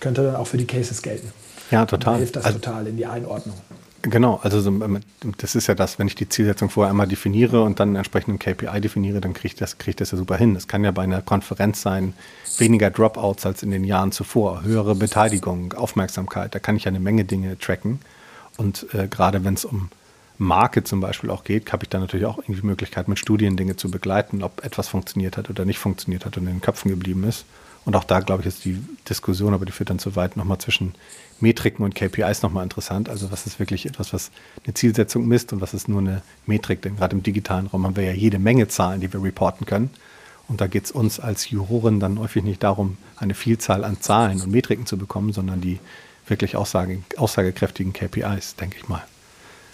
könnte 0.00 0.22
dann 0.24 0.36
auch 0.36 0.46
für 0.46 0.58
die 0.58 0.66
Cases 0.66 1.00
gelten. 1.00 1.32
Ja, 1.70 1.86
total. 1.86 2.14
Und 2.14 2.18
hilft 2.18 2.36
das 2.36 2.44
also, 2.44 2.58
total 2.58 2.86
in 2.88 2.96
die 2.96 3.06
Einordnung. 3.06 3.56
Genau, 4.06 4.38
also 4.42 4.60
so, 4.60 4.68
ähm, 4.68 5.00
das 5.38 5.54
ist 5.54 5.66
ja 5.66 5.74
das, 5.74 5.98
wenn 5.98 6.06
ich 6.06 6.14
die 6.14 6.28
Zielsetzung 6.28 6.68
vorher 6.68 6.90
einmal 6.90 7.08
definiere 7.08 7.62
und 7.62 7.80
dann 7.80 7.96
entsprechend 7.96 8.34
ein 8.34 8.38
KPI 8.38 8.80
definiere, 8.82 9.22
dann 9.22 9.32
kriege 9.32 9.46
ich, 9.46 9.54
das, 9.54 9.78
krieg 9.78 9.92
ich 9.92 9.96
das 9.96 10.10
ja 10.10 10.18
super 10.18 10.36
hin. 10.36 10.54
Es 10.56 10.68
kann 10.68 10.84
ja 10.84 10.90
bei 10.90 11.02
einer 11.02 11.22
Konferenz 11.22 11.80
sein, 11.80 12.12
weniger 12.58 12.90
Dropouts 12.90 13.46
als 13.46 13.62
in 13.62 13.70
den 13.70 13.82
Jahren 13.82 14.12
zuvor, 14.12 14.62
höhere 14.62 14.94
Beteiligung, 14.94 15.72
Aufmerksamkeit, 15.72 16.54
da 16.54 16.58
kann 16.58 16.76
ich 16.76 16.84
ja 16.84 16.90
eine 16.90 17.00
Menge 17.00 17.24
Dinge 17.24 17.58
tracken. 17.58 18.00
Und 18.58 18.86
äh, 18.92 19.08
gerade 19.08 19.42
wenn 19.42 19.54
es 19.54 19.64
um 19.64 19.88
Marke 20.36 20.84
zum 20.84 21.00
Beispiel 21.00 21.30
auch 21.30 21.42
geht, 21.42 21.72
habe 21.72 21.84
ich 21.84 21.88
dann 21.88 22.02
natürlich 22.02 22.26
auch 22.26 22.36
irgendwie 22.38 22.60
die 22.60 22.66
Möglichkeit, 22.66 23.08
mit 23.08 23.18
Studien 23.18 23.56
Dinge 23.56 23.76
zu 23.76 23.90
begleiten, 23.90 24.42
ob 24.42 24.62
etwas 24.62 24.86
funktioniert 24.86 25.38
hat 25.38 25.48
oder 25.48 25.64
nicht 25.64 25.78
funktioniert 25.78 26.26
hat 26.26 26.36
und 26.36 26.46
in 26.46 26.56
den 26.56 26.60
Köpfen 26.60 26.90
geblieben 26.90 27.24
ist 27.24 27.46
Und 27.84 27.96
auch 27.96 28.04
da, 28.04 28.20
glaube 28.20 28.42
ich, 28.42 28.46
ist 28.48 28.64
die 28.64 28.82
Diskussion, 29.08 29.52
aber 29.52 29.66
die 29.66 29.72
führt 29.72 29.90
dann 29.90 29.98
zu 29.98 30.16
weit, 30.16 30.36
nochmal 30.36 30.58
zwischen 30.58 30.94
Metriken 31.40 31.84
und 31.84 31.94
KPIs 31.94 32.42
nochmal 32.42 32.62
interessant. 32.62 33.08
Also 33.08 33.30
was 33.30 33.46
ist 33.46 33.58
wirklich 33.58 33.86
etwas, 33.86 34.12
was 34.12 34.30
eine 34.64 34.74
Zielsetzung 34.74 35.26
misst 35.26 35.52
und 35.52 35.60
was 35.60 35.74
ist 35.74 35.88
nur 35.88 36.00
eine 36.00 36.22
Metrik? 36.46 36.80
Denn 36.82 36.96
gerade 36.96 37.14
im 37.14 37.22
digitalen 37.22 37.66
Raum 37.66 37.84
haben 37.84 37.96
wir 37.96 38.04
ja 38.04 38.12
jede 38.12 38.38
Menge 38.38 38.68
Zahlen, 38.68 39.00
die 39.00 39.12
wir 39.12 39.22
reporten 39.22 39.66
können. 39.66 39.90
Und 40.48 40.60
da 40.60 40.66
geht 40.66 40.84
es 40.84 40.90
uns 40.90 41.20
als 41.20 41.50
Juroren 41.50 42.00
dann 42.00 42.18
häufig 42.18 42.42
nicht 42.42 42.62
darum, 42.62 42.96
eine 43.16 43.34
Vielzahl 43.34 43.84
an 43.84 44.00
Zahlen 44.00 44.40
und 44.40 44.50
Metriken 44.50 44.86
zu 44.86 44.96
bekommen, 44.98 45.32
sondern 45.32 45.60
die 45.60 45.78
wirklich 46.26 46.56
aussage, 46.56 47.02
aussagekräftigen 47.16 47.92
KPIs, 47.92 48.56
denke 48.56 48.76
ich 48.78 48.88
mal. 48.88 49.02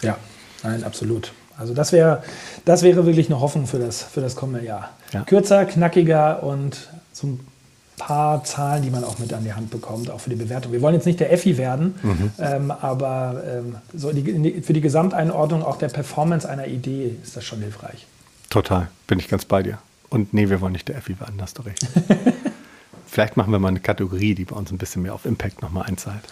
Ja, 0.01 0.17
nein, 0.63 0.83
absolut. 0.83 1.33
Also 1.57 1.73
das 1.73 1.91
wäre, 1.91 2.23
das 2.65 2.83
wäre 2.83 3.05
wirklich 3.05 3.27
eine 3.27 3.39
Hoffnung 3.39 3.67
für 3.67 3.79
das, 3.79 4.01
für 4.01 4.21
das 4.21 4.35
kommende 4.35 4.65
Jahr. 4.65 4.89
Ja. 5.11 5.21
Kürzer, 5.21 5.65
knackiger 5.65 6.43
und 6.43 6.89
ein 7.23 7.39
paar 8.01 8.43
Zahlen, 8.43 8.81
die 8.81 8.89
man 8.89 9.03
auch 9.03 9.19
mit 9.19 9.31
an 9.31 9.43
die 9.43 9.53
Hand 9.53 9.69
bekommt, 9.69 10.09
auch 10.09 10.19
für 10.19 10.31
die 10.31 10.35
Bewertung. 10.35 10.71
Wir 10.71 10.81
wollen 10.81 10.95
jetzt 10.95 11.05
nicht 11.05 11.19
der 11.19 11.31
Effi 11.31 11.57
werden, 11.57 11.95
mhm. 12.01 12.31
ähm, 12.39 12.71
aber 12.71 13.43
ähm, 13.47 13.75
so 13.93 14.11
die, 14.11 14.61
für 14.61 14.73
die 14.73 14.81
Gesamteinordnung 14.81 15.63
auch 15.63 15.77
der 15.77 15.89
Performance 15.89 16.49
einer 16.49 16.67
Idee 16.67 17.15
ist 17.21 17.37
das 17.37 17.43
schon 17.43 17.59
hilfreich. 17.59 18.07
Total, 18.49 18.87
bin 19.05 19.19
ich 19.19 19.27
ganz 19.27 19.45
bei 19.45 19.61
dir. 19.61 19.77
Und 20.09 20.33
nee, 20.33 20.49
wir 20.49 20.61
wollen 20.61 20.73
nicht 20.73 20.87
der 20.87 20.97
Effi 20.97 21.19
werden, 21.19 21.39
hast 21.41 21.59
du 21.59 21.61
recht. 21.61 21.85
Vielleicht 23.05 23.37
machen 23.37 23.51
wir 23.51 23.59
mal 23.59 23.67
eine 23.67 23.79
Kategorie, 23.79 24.33
die 24.35 24.45
bei 24.45 24.55
uns 24.55 24.71
ein 24.71 24.77
bisschen 24.77 25.03
mehr 25.03 25.13
auf 25.13 25.25
Impact 25.25 25.61
nochmal 25.61 25.83
einzahlt. 25.87 26.23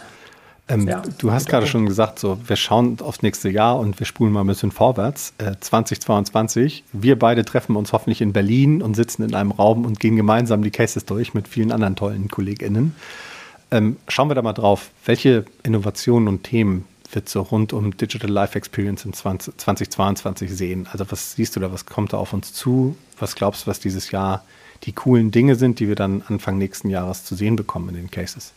Ähm, 0.70 0.86
ja, 0.86 1.02
du 1.18 1.32
hast 1.32 1.48
gerade 1.48 1.66
schon 1.66 1.84
gesagt, 1.84 2.20
so, 2.20 2.38
wir 2.46 2.54
schauen 2.54 2.98
aufs 3.00 3.22
nächste 3.22 3.50
Jahr 3.50 3.78
und 3.78 3.98
wir 3.98 4.06
spulen 4.06 4.32
mal 4.32 4.42
ein 4.42 4.46
bisschen 4.46 4.70
vorwärts. 4.70 5.34
Äh, 5.38 5.56
2022, 5.58 6.84
wir 6.92 7.18
beide 7.18 7.44
treffen 7.44 7.74
uns 7.74 7.92
hoffentlich 7.92 8.20
in 8.20 8.32
Berlin 8.32 8.80
und 8.80 8.94
sitzen 8.94 9.24
in 9.24 9.34
einem 9.34 9.50
Raum 9.50 9.84
und 9.84 9.98
gehen 9.98 10.14
gemeinsam 10.14 10.62
die 10.62 10.70
Cases 10.70 11.04
durch 11.04 11.34
mit 11.34 11.48
vielen 11.48 11.72
anderen 11.72 11.96
tollen 11.96 12.28
KollegInnen. 12.28 12.94
Ähm, 13.72 13.96
schauen 14.06 14.30
wir 14.30 14.36
da 14.36 14.42
mal 14.42 14.52
drauf, 14.52 14.90
welche 15.04 15.44
Innovationen 15.64 16.28
und 16.28 16.44
Themen 16.44 16.84
wird 17.12 17.28
so 17.28 17.42
rund 17.42 17.72
um 17.72 17.96
Digital 17.96 18.30
Life 18.30 18.56
Experience 18.56 19.04
in 19.04 19.12
20, 19.12 19.56
2022 19.58 20.50
sehen? 20.50 20.88
Also 20.92 21.04
was 21.10 21.34
siehst 21.34 21.56
du 21.56 21.60
da, 21.60 21.72
was 21.72 21.84
kommt 21.84 22.12
da 22.12 22.18
auf 22.18 22.32
uns 22.32 22.52
zu? 22.52 22.96
Was 23.18 23.34
glaubst 23.34 23.66
du, 23.66 23.66
was 23.66 23.80
dieses 23.80 24.12
Jahr 24.12 24.44
die 24.84 24.92
coolen 24.92 25.32
Dinge 25.32 25.56
sind, 25.56 25.80
die 25.80 25.88
wir 25.88 25.96
dann 25.96 26.22
Anfang 26.28 26.58
nächsten 26.58 26.88
Jahres 26.88 27.24
zu 27.24 27.34
sehen 27.34 27.56
bekommen 27.56 27.88
in 27.88 27.96
den 27.96 28.10
Cases? 28.10 28.52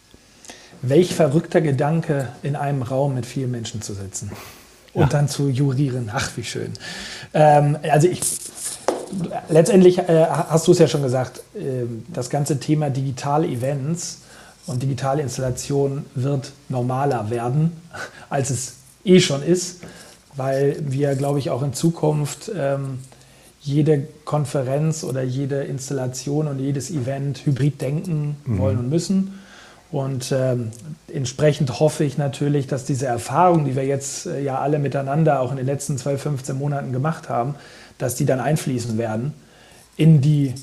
Welch 0.83 1.15
verrückter 1.15 1.61
Gedanke, 1.61 2.27
in 2.43 2.55
einem 2.55 2.83
Raum 2.83 3.15
mit 3.15 3.25
vielen 3.25 3.51
Menschen 3.51 3.81
zu 3.81 3.93
sitzen 3.93 4.31
und 4.93 5.01
ja. 5.01 5.07
dann 5.07 5.27
zu 5.27 5.49
jurieren. 5.49 6.11
Ach, 6.13 6.29
wie 6.35 6.43
schön. 6.43 6.73
Ähm, 7.33 7.77
also 7.89 8.07
ich, 8.07 8.21
letztendlich 9.49 9.97
äh, 9.97 10.25
hast 10.27 10.67
du 10.67 10.73
es 10.73 10.79
ja 10.79 10.87
schon 10.87 11.01
gesagt, 11.01 11.39
äh, 11.55 11.85
das 12.13 12.29
ganze 12.29 12.59
Thema 12.59 12.89
digitale 12.89 13.47
Events 13.47 14.19
und 14.67 14.83
digitale 14.83 15.21
Installation 15.21 16.05
wird 16.15 16.51
normaler 16.69 17.29
werden, 17.29 17.71
als 18.29 18.49
es 18.49 18.73
eh 19.05 19.19
schon 19.19 19.41
ist, 19.41 19.81
weil 20.35 20.77
wir, 20.79 21.15
glaube 21.15 21.39
ich, 21.39 21.49
auch 21.49 21.63
in 21.63 21.73
Zukunft 21.73 22.51
ähm, 22.55 22.99
jede 23.61 24.07
Konferenz 24.25 25.03
oder 25.03 25.23
jede 25.23 25.63
Installation 25.63 26.47
und 26.47 26.59
jedes 26.59 26.91
Event 26.91 27.45
hybrid 27.45 27.81
denken 27.81 28.35
mhm. 28.45 28.57
wollen 28.57 28.79
und 28.79 28.89
müssen. 28.89 29.39
Und 29.93 30.31
ähm, 30.31 30.71
entsprechend 31.13 31.79
hoffe 31.79 32.03
ich 32.03 32.17
natürlich, 32.17 32.65
dass 32.65 32.83
diese 32.83 33.05
Erfahrungen, 33.05 33.63
die 33.63 33.75
wir 33.75 33.85
jetzt 33.85 34.25
äh, 34.25 34.41
ja 34.41 34.57
alle 34.57 34.79
miteinander 34.79 35.39
auch 35.39 35.51
in 35.51 35.57
den 35.57 35.67
letzten 35.67 35.99
12, 35.99 36.19
15 36.19 36.57
Monaten 36.57 36.91
gemacht 36.91 37.29
haben, 37.29 37.53
dass 37.99 38.15
die 38.15 38.25
dann 38.25 38.39
einfließen 38.39 38.97
werden 38.97 39.33
in 39.95 40.19
die 40.19 40.55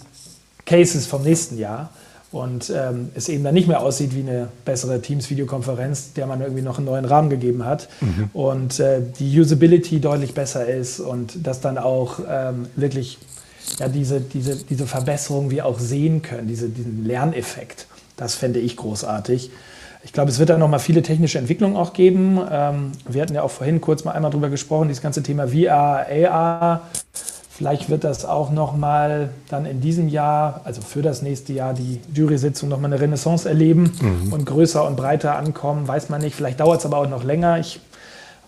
Cases 0.66 1.06
vom 1.06 1.22
nächsten 1.22 1.58
Jahr 1.58 1.90
und 2.32 2.72
ähm, 2.74 3.10
es 3.14 3.28
eben 3.28 3.44
dann 3.44 3.54
nicht 3.54 3.68
mehr 3.68 3.82
aussieht 3.82 4.16
wie 4.16 4.28
eine 4.28 4.48
bessere 4.64 5.00
Teams-Videokonferenz, 5.00 6.12
der 6.14 6.26
man 6.26 6.40
irgendwie 6.40 6.62
noch 6.62 6.78
einen 6.78 6.86
neuen 6.86 7.04
Rahmen 7.04 7.30
gegeben 7.30 7.64
hat 7.64 7.88
mhm. 8.00 8.30
und 8.32 8.80
äh, 8.80 9.00
die 9.20 9.38
Usability 9.38 10.00
deutlich 10.00 10.34
besser 10.34 10.66
ist 10.66 10.98
und 10.98 11.46
dass 11.46 11.60
dann 11.60 11.78
auch 11.78 12.18
ähm, 12.28 12.66
wirklich 12.74 13.18
ja, 13.78 13.86
diese, 13.86 14.20
diese, 14.20 14.56
diese 14.56 14.88
Verbesserung 14.88 15.52
wir 15.52 15.66
auch 15.66 15.78
sehen 15.78 16.20
können, 16.20 16.48
diese, 16.48 16.68
diesen 16.68 17.04
Lerneffekt. 17.04 17.86
Das 18.20 18.34
fände 18.34 18.60
ich 18.60 18.76
großartig. 18.76 19.50
Ich 20.04 20.12
glaube, 20.12 20.30
es 20.30 20.38
wird 20.38 20.50
da 20.50 20.58
noch 20.58 20.68
mal 20.68 20.78
viele 20.78 21.00
technische 21.02 21.38
Entwicklungen 21.38 21.74
auch 21.74 21.94
geben. 21.94 22.38
Ähm, 22.50 22.92
wir 23.08 23.22
hatten 23.22 23.34
ja 23.34 23.42
auch 23.42 23.50
vorhin 23.50 23.80
kurz 23.80 24.04
mal 24.04 24.12
einmal 24.12 24.30
drüber 24.30 24.50
gesprochen, 24.50 24.88
dieses 24.88 25.02
ganze 25.02 25.22
Thema 25.22 25.48
VR, 25.48 26.06
AR. 26.28 26.82
Vielleicht 27.50 27.88
wird 27.88 28.04
das 28.04 28.26
auch 28.26 28.50
noch 28.50 28.76
mal 28.76 29.30
dann 29.48 29.64
in 29.64 29.80
diesem 29.80 30.08
Jahr, 30.08 30.60
also 30.64 30.82
für 30.82 31.00
das 31.00 31.22
nächste 31.22 31.54
Jahr, 31.54 31.72
die 31.72 32.00
Jury-Sitzung 32.14 32.68
noch 32.68 32.78
mal 32.78 32.86
eine 32.86 33.00
Renaissance 33.00 33.48
erleben 33.48 33.92
mhm. 34.00 34.32
und 34.32 34.44
größer 34.44 34.86
und 34.86 34.96
breiter 34.96 35.36
ankommen. 35.36 35.88
Weiß 35.88 36.10
man 36.10 36.20
nicht. 36.20 36.36
Vielleicht 36.36 36.60
dauert 36.60 36.80
es 36.80 36.86
aber 36.86 36.98
auch 36.98 37.08
noch 37.08 37.24
länger. 37.24 37.58
Ich 37.58 37.80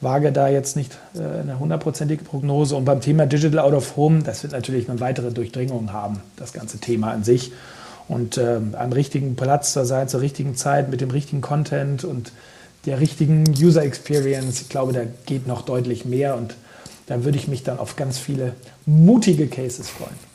wage 0.02 0.32
da 0.32 0.48
jetzt 0.48 0.76
nicht 0.76 0.98
äh, 1.14 1.40
eine 1.40 1.58
hundertprozentige 1.58 2.24
Prognose. 2.24 2.76
Und 2.76 2.84
beim 2.84 3.00
Thema 3.00 3.24
Digital 3.24 3.58
Out 3.58 3.72
of 3.72 3.96
Home, 3.96 4.22
das 4.22 4.42
wird 4.42 4.52
natürlich 4.52 4.86
noch 4.86 5.00
weitere 5.00 5.30
Durchdringung 5.30 5.94
haben, 5.94 6.20
das 6.36 6.52
ganze 6.52 6.78
Thema 6.78 7.10
an 7.12 7.24
sich 7.24 7.52
und 8.08 8.36
äh, 8.38 8.60
am 8.72 8.92
richtigen 8.92 9.36
Platz 9.36 9.72
zu 9.72 9.84
sein, 9.84 10.08
zur 10.08 10.20
richtigen 10.20 10.56
Zeit, 10.56 10.90
mit 10.90 11.00
dem 11.00 11.10
richtigen 11.10 11.40
Content 11.40 12.04
und 12.04 12.32
der 12.86 13.00
richtigen 13.00 13.44
User 13.48 13.82
Experience. 13.82 14.60
Ich 14.60 14.68
glaube, 14.68 14.92
da 14.92 15.02
geht 15.26 15.46
noch 15.46 15.62
deutlich 15.62 16.04
mehr 16.04 16.36
und 16.36 16.54
da 17.06 17.24
würde 17.24 17.38
ich 17.38 17.48
mich 17.48 17.62
dann 17.62 17.78
auf 17.78 17.96
ganz 17.96 18.18
viele 18.18 18.54
mutige 18.86 19.46
Cases 19.46 19.88
freuen. 19.88 20.32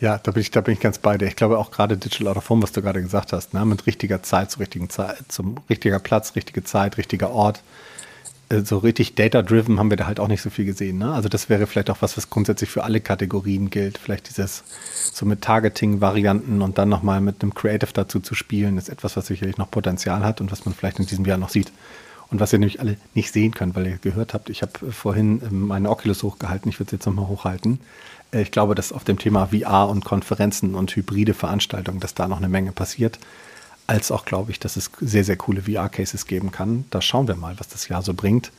Ja, 0.00 0.18
da 0.18 0.30
bin 0.30 0.42
ich, 0.42 0.50
da 0.52 0.60
bin 0.60 0.74
ich 0.74 0.80
ganz 0.80 0.98
bei 0.98 1.18
dir. 1.18 1.26
Ich 1.26 1.34
glaube 1.34 1.58
auch 1.58 1.72
gerade 1.72 1.96
Digital 1.96 2.28
Out 2.28 2.36
of 2.36 2.48
Home, 2.50 2.62
was 2.62 2.70
du 2.70 2.82
gerade 2.82 3.02
gesagt 3.02 3.32
hast, 3.32 3.52
ne, 3.52 3.64
mit 3.64 3.86
richtiger 3.86 4.22
Zeit, 4.22 4.50
zur 4.52 4.60
richtigen 4.60 4.88
Zeit, 4.90 5.16
zum 5.28 5.56
richtiger 5.68 5.98
Platz, 5.98 6.36
richtige 6.36 6.62
Zeit, 6.62 6.98
richtiger 6.98 7.30
Ort. 7.30 7.62
Äh, 8.48 8.60
so 8.60 8.78
richtig 8.78 9.14
data-driven 9.14 9.78
haben 9.78 9.90
wir 9.90 9.96
da 9.96 10.06
halt 10.06 10.20
auch 10.20 10.28
nicht 10.28 10.42
so 10.42 10.50
viel 10.50 10.64
gesehen. 10.64 10.98
Ne? 10.98 11.12
Also 11.12 11.28
das 11.28 11.48
wäre 11.48 11.66
vielleicht 11.66 11.90
auch 11.90 12.00
was, 12.00 12.16
was 12.16 12.30
grundsätzlich 12.30 12.70
für 12.70 12.84
alle 12.84 13.00
Kategorien 13.00 13.70
gilt. 13.70 13.98
Vielleicht 13.98 14.28
dieses 14.28 14.64
so 15.12 15.26
mit 15.26 15.42
Targeting-Varianten 15.42 16.62
und 16.62 16.78
dann 16.78 16.88
nochmal 16.88 17.20
mit 17.20 17.42
einem 17.42 17.54
Creative 17.54 17.92
dazu 17.92 18.20
zu 18.20 18.34
spielen, 18.34 18.78
ist 18.78 18.88
etwas, 18.88 19.16
was 19.16 19.26
sicherlich 19.26 19.58
noch 19.58 19.70
Potenzial 19.70 20.24
hat 20.24 20.40
und 20.40 20.50
was 20.52 20.64
man 20.64 20.74
vielleicht 20.74 20.98
in 20.98 21.06
diesem 21.06 21.24
Jahr 21.24 21.38
noch 21.38 21.50
sieht. 21.50 21.72
Und 22.30 22.40
was 22.40 22.52
ihr 22.52 22.58
nämlich 22.58 22.80
alle 22.80 22.98
nicht 23.14 23.32
sehen 23.32 23.54
könnt, 23.54 23.74
weil 23.74 23.86
ihr 23.86 23.96
gehört 23.96 24.34
habt, 24.34 24.50
ich 24.50 24.60
habe 24.60 24.92
vorhin 24.92 25.40
ähm, 25.42 25.66
meine 25.68 25.88
Oculus 25.88 26.22
hochgehalten, 26.22 26.68
ich 26.68 26.78
würde 26.78 26.88
es 26.88 26.92
jetzt 26.92 27.06
nochmal 27.06 27.28
hochhalten. 27.28 27.80
Äh, 28.32 28.42
ich 28.42 28.50
glaube, 28.50 28.74
dass 28.74 28.92
auf 28.92 29.04
dem 29.04 29.18
Thema 29.18 29.46
VR 29.46 29.88
und 29.88 30.04
Konferenzen 30.04 30.74
und 30.74 30.94
hybride 30.94 31.32
Veranstaltungen, 31.32 32.00
dass 32.00 32.14
da 32.14 32.28
noch 32.28 32.38
eine 32.38 32.48
Menge 32.48 32.72
passiert 32.72 33.18
als 33.88 34.12
auch, 34.12 34.24
glaube 34.24 34.52
ich, 34.52 34.60
dass 34.60 34.76
es 34.76 34.90
sehr, 35.00 35.24
sehr 35.24 35.36
coole 35.36 35.62
VR-Cases 35.62 36.26
geben 36.26 36.52
kann. 36.52 36.84
Da 36.90 37.00
schauen 37.02 37.26
wir 37.26 37.34
mal, 37.34 37.58
was 37.58 37.68
das 37.68 37.88
Jahr 37.88 38.02
so 38.02 38.14
bringt. 38.14 38.52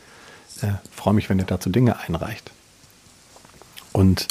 Äh, 0.62 0.74
Freue 0.92 1.14
mich, 1.14 1.30
wenn 1.30 1.40
ihr 1.40 1.46
dazu 1.46 1.70
Dinge 1.70 2.00
einreicht. 2.00 2.52
Und 3.94 4.28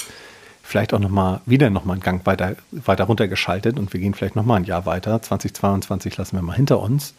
vielleicht 0.63 0.93
auch 0.93 0.99
nochmal, 0.99 1.41
wieder 1.47 1.71
nochmal 1.71 1.95
einen 1.95 2.03
Gang 2.03 2.27
weiter, 2.27 2.57
weiter 2.73 3.05
runtergeschaltet 3.05 3.79
und 3.79 3.93
wir 3.93 4.01
gehen 4.01 4.13
vielleicht 4.13 4.35
nochmal 4.35 4.59
ein 4.59 4.65
Jahr 4.65 4.87
weiter. 4.87 5.23
2022 5.23 6.17
lassen 6.17 6.37
wir 6.37 6.43
mal 6.43 6.57
hinter 6.57 6.81
uns. 6.81 7.15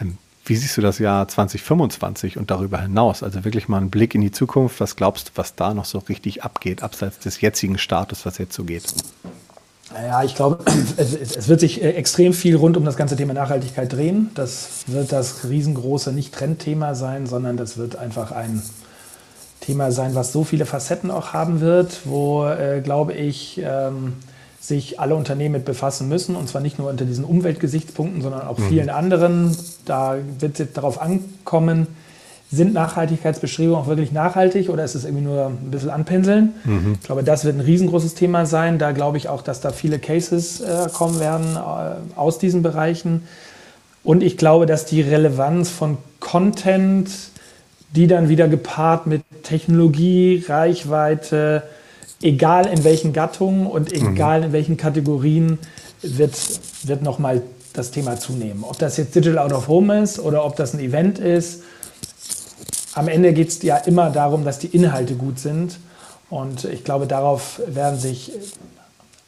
Ähm, 0.00 0.16
wie 0.46 0.56
siehst 0.56 0.78
du 0.78 0.80
das 0.80 0.98
Jahr 0.98 1.28
2025 1.28 2.38
und 2.38 2.50
darüber 2.50 2.80
hinaus? 2.80 3.22
Also 3.22 3.44
wirklich 3.44 3.68
mal 3.68 3.76
einen 3.76 3.90
Blick 3.90 4.14
in 4.14 4.22
die 4.22 4.32
Zukunft. 4.32 4.80
Was 4.80 4.96
glaubst 4.96 5.28
du, 5.28 5.32
was 5.34 5.54
da 5.54 5.74
noch 5.74 5.84
so 5.84 5.98
richtig 5.98 6.42
abgeht, 6.44 6.82
abseits 6.82 7.18
des 7.18 7.42
jetzigen 7.42 7.76
Status, 7.76 8.24
was 8.24 8.38
jetzt 8.38 8.54
so 8.54 8.64
geht? 8.64 8.92
Ja, 9.94 10.22
ich 10.22 10.34
glaube, 10.34 10.64
es, 10.96 11.14
es, 11.14 11.48
wird 11.48 11.60
sich 11.60 11.82
äh, 11.82 11.92
extrem 11.92 12.32
viel 12.32 12.56
rund 12.56 12.76
um 12.76 12.84
das 12.84 12.96
ganze 12.96 13.16
Thema 13.16 13.34
Nachhaltigkeit 13.34 13.92
drehen. 13.92 14.30
Das 14.34 14.84
wird 14.86 15.12
das 15.12 15.48
riesengroße 15.48 16.12
Nicht-Trendthema 16.12 16.94
sein, 16.94 17.26
sondern 17.26 17.56
das 17.56 17.76
wird 17.76 17.96
einfach 17.96 18.32
ein 18.32 18.62
Thema 19.60 19.92
sein, 19.92 20.14
was 20.14 20.32
so 20.32 20.44
viele 20.44 20.66
Facetten 20.66 21.10
auch 21.10 21.32
haben 21.32 21.60
wird, 21.60 22.00
wo, 22.04 22.46
äh, 22.46 22.80
glaube 22.82 23.14
ich, 23.14 23.60
ähm, 23.64 24.14
sich 24.60 25.00
alle 25.00 25.14
Unternehmen 25.14 25.54
mit 25.54 25.64
befassen 25.64 26.08
müssen. 26.08 26.36
Und 26.36 26.48
zwar 26.48 26.60
nicht 26.60 26.78
nur 26.78 26.88
unter 26.88 27.04
diesen 27.04 27.24
Umweltgesichtspunkten, 27.24 28.22
sondern 28.22 28.42
auch 28.42 28.58
mhm. 28.58 28.68
vielen 28.68 28.90
anderen. 28.90 29.56
Da 29.84 30.16
wird 30.38 30.60
es 30.60 30.72
darauf 30.72 31.00
ankommen, 31.00 31.86
sind 32.52 32.74
Nachhaltigkeitsbestrebungen 32.74 33.80
auch 33.80 33.86
wirklich 33.86 34.12
nachhaltig 34.12 34.68
oder 34.68 34.84
ist 34.84 34.94
es 34.94 35.04
irgendwie 35.04 35.24
nur 35.24 35.46
ein 35.46 35.70
bisschen 35.70 35.88
anpinseln? 35.88 36.52
Mhm. 36.64 36.98
Ich 37.00 37.06
glaube, 37.06 37.24
das 37.24 37.46
wird 37.46 37.56
ein 37.56 37.60
riesengroßes 37.60 38.14
Thema 38.14 38.44
sein. 38.44 38.78
Da 38.78 38.92
glaube 38.92 39.16
ich 39.16 39.28
auch, 39.30 39.40
dass 39.40 39.62
da 39.62 39.70
viele 39.72 39.98
Cases 39.98 40.60
äh, 40.60 40.88
kommen 40.92 41.18
werden 41.18 41.56
äh, 41.56 42.18
aus 42.18 42.38
diesen 42.38 42.62
Bereichen. 42.62 43.22
Und 44.04 44.22
ich 44.22 44.36
glaube, 44.36 44.66
dass 44.66 44.84
die 44.84 45.00
Relevanz 45.00 45.70
von 45.70 45.96
Content, 46.20 47.08
die 47.96 48.06
dann 48.06 48.28
wieder 48.28 48.48
gepaart 48.48 49.06
mit 49.06 49.22
Technologie, 49.42 50.44
Reichweite, 50.46 51.62
egal 52.20 52.66
in 52.66 52.84
welchen 52.84 53.14
Gattungen 53.14 53.66
und 53.66 53.90
mhm. 53.92 54.12
egal 54.12 54.40
mhm. 54.40 54.46
in 54.46 54.52
welchen 54.52 54.76
Kategorien, 54.76 55.58
wird, 56.02 56.34
wird 56.82 57.02
nochmal 57.02 57.40
das 57.72 57.92
Thema 57.92 58.18
zunehmen. 58.18 58.62
Ob 58.64 58.78
das 58.78 58.98
jetzt 58.98 59.14
Digital 59.14 59.38
Out 59.38 59.52
of 59.54 59.68
Home 59.68 60.02
ist 60.02 60.18
oder 60.18 60.44
ob 60.44 60.56
das 60.56 60.74
ein 60.74 60.80
Event 60.80 61.18
ist 61.18 61.62
am 62.94 63.08
Ende 63.08 63.32
geht 63.32 63.48
es 63.48 63.62
ja 63.62 63.76
immer 63.76 64.10
darum, 64.10 64.44
dass 64.44 64.58
die 64.58 64.68
Inhalte 64.68 65.14
gut 65.14 65.38
sind. 65.38 65.78
Und 66.30 66.64
ich 66.64 66.84
glaube, 66.84 67.06
darauf 67.06 67.60
werden 67.66 67.98
sich 67.98 68.32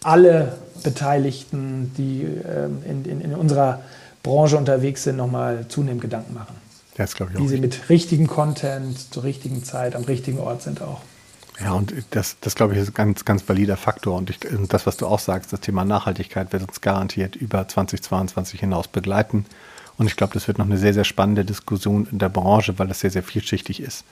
alle 0.03 0.57
Beteiligten, 0.83 1.93
die 1.97 2.23
ähm, 2.23 2.83
in, 2.89 3.05
in, 3.05 3.21
in 3.21 3.35
unserer 3.35 3.81
Branche 4.23 4.57
unterwegs 4.57 5.05
sind, 5.05 5.17
nochmal 5.17 5.67
zunehmend 5.69 6.03
Gedanken 6.03 6.35
machen. 6.35 6.55
Das 6.97 7.15
glaube 7.15 7.33
ich 7.33 7.39
auch. 7.39 7.43
Wie 7.43 7.49
sie 7.49 7.59
mit 7.59 7.89
richtigem 7.89 8.27
Content 8.27 9.13
zur 9.13 9.25
richtigen 9.25 9.65
Zeit 9.65 9.97
am 9.97 10.05
richtigen 10.05 10.39
Ort 10.39 10.63
sind 10.63 10.83
auch. 10.83 11.01
Ja, 11.61 11.73
und 11.73 11.95
das, 12.11 12.37
das 12.41 12.55
glaube 12.55 12.75
ich, 12.75 12.81
ist 12.81 12.89
ein 12.89 12.95
ganz, 12.95 13.25
ganz 13.25 13.49
valider 13.49 13.77
Faktor. 13.77 14.17
Und, 14.17 14.31
ich, 14.31 14.45
und 14.51 14.73
das, 14.73 14.87
was 14.87 14.97
du 14.97 15.07
auch 15.07 15.21
sagst, 15.21 15.53
das 15.53 15.61
Thema 15.61 15.85
Nachhaltigkeit 15.85 16.53
wird 16.53 16.63
uns 16.63 16.81
garantiert 16.81 17.37
über 17.37 17.67
2022 17.69 18.61
hinaus 18.61 18.89
begleiten. 18.89 19.47
Und 19.97 20.07
ich 20.07 20.17
glaube, 20.17 20.35
das 20.35 20.49
wird 20.49 20.59
noch 20.59 20.67
eine 20.67 20.79
sehr, 20.79 20.95
sehr 20.95 21.05
spannende 21.05 21.45
Diskussion 21.45 22.09
in 22.11 22.19
der 22.19 22.29
Branche, 22.29 22.79
weil 22.79 22.89
das 22.89 23.01
sehr, 23.01 23.11
sehr 23.11 23.23
vielschichtig 23.23 23.81
ist. 23.81 24.05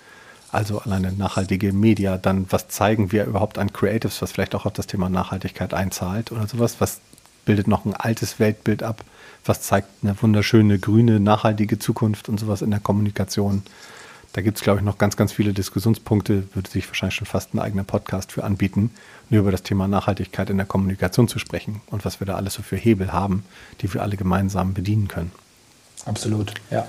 Also 0.51 0.81
alleine 0.81 1.13
nachhaltige 1.13 1.73
Media, 1.73 2.19
dann 2.19 2.47
was 2.51 2.69
zeigen 2.69 3.11
wir 3.11 3.25
überhaupt 3.25 3.59
an 3.59 3.73
Creatives, 3.73 4.21
was 4.21 4.33
vielleicht 4.33 4.55
auch 4.55 4.67
auf 4.67 4.75
das 4.75 4.87
Thema 4.87 5.09
Nachhaltigkeit 5.09 5.73
einzahlt 5.73 6.31
oder 6.31 6.47
sowas, 6.47 6.77
was 6.79 7.01
bildet 7.45 7.67
noch 7.67 7.85
ein 7.85 7.95
altes 7.95 8.39
Weltbild 8.39 8.83
ab, 8.83 9.03
was 9.45 9.63
zeigt 9.63 9.89
eine 10.03 10.21
wunderschöne, 10.21 10.79
grüne, 10.79 11.21
nachhaltige 11.21 11.79
Zukunft 11.79 12.29
und 12.29 12.39
sowas 12.39 12.63
in 12.63 12.71
der 12.71 12.81
Kommunikation. 12.81 13.63
Da 14.35 14.41
gibt 14.41 14.59
es, 14.59 14.63
glaube 14.63 14.79
ich, 14.79 14.85
noch 14.85 14.99
ganz, 14.99 15.17
ganz 15.17 15.33
viele 15.33 15.53
Diskussionspunkte, 15.53 16.49
würde 16.55 16.71
sich 16.71 16.87
wahrscheinlich 16.87 17.17
schon 17.17 17.27
fast 17.27 17.55
ein 17.55 17.59
eigener 17.59 17.85
Podcast 17.85 18.33
für 18.33 18.45
anbieten, 18.45 18.91
nur 19.31 19.41
über 19.41 19.51
das 19.51 19.63
Thema 19.63 19.89
Nachhaltigkeit 19.89 20.49
in 20.51 20.57
der 20.59 20.67
Kommunikation 20.67 21.29
zu 21.29 21.39
sprechen 21.39 21.81
und 21.87 22.05
was 22.05 22.21
wir 22.21 22.27
da 22.27 22.37
alles 22.37 22.55
so 22.55 22.63
für 22.63 22.77
Hebel 22.77 23.13
haben, 23.13 23.45
die 23.81 23.93
wir 23.93 24.03
alle 24.03 24.17
gemeinsam 24.17 24.75
bedienen 24.75 25.09
können. 25.09 25.33
Absolut, 26.05 26.55
ja. 26.71 26.87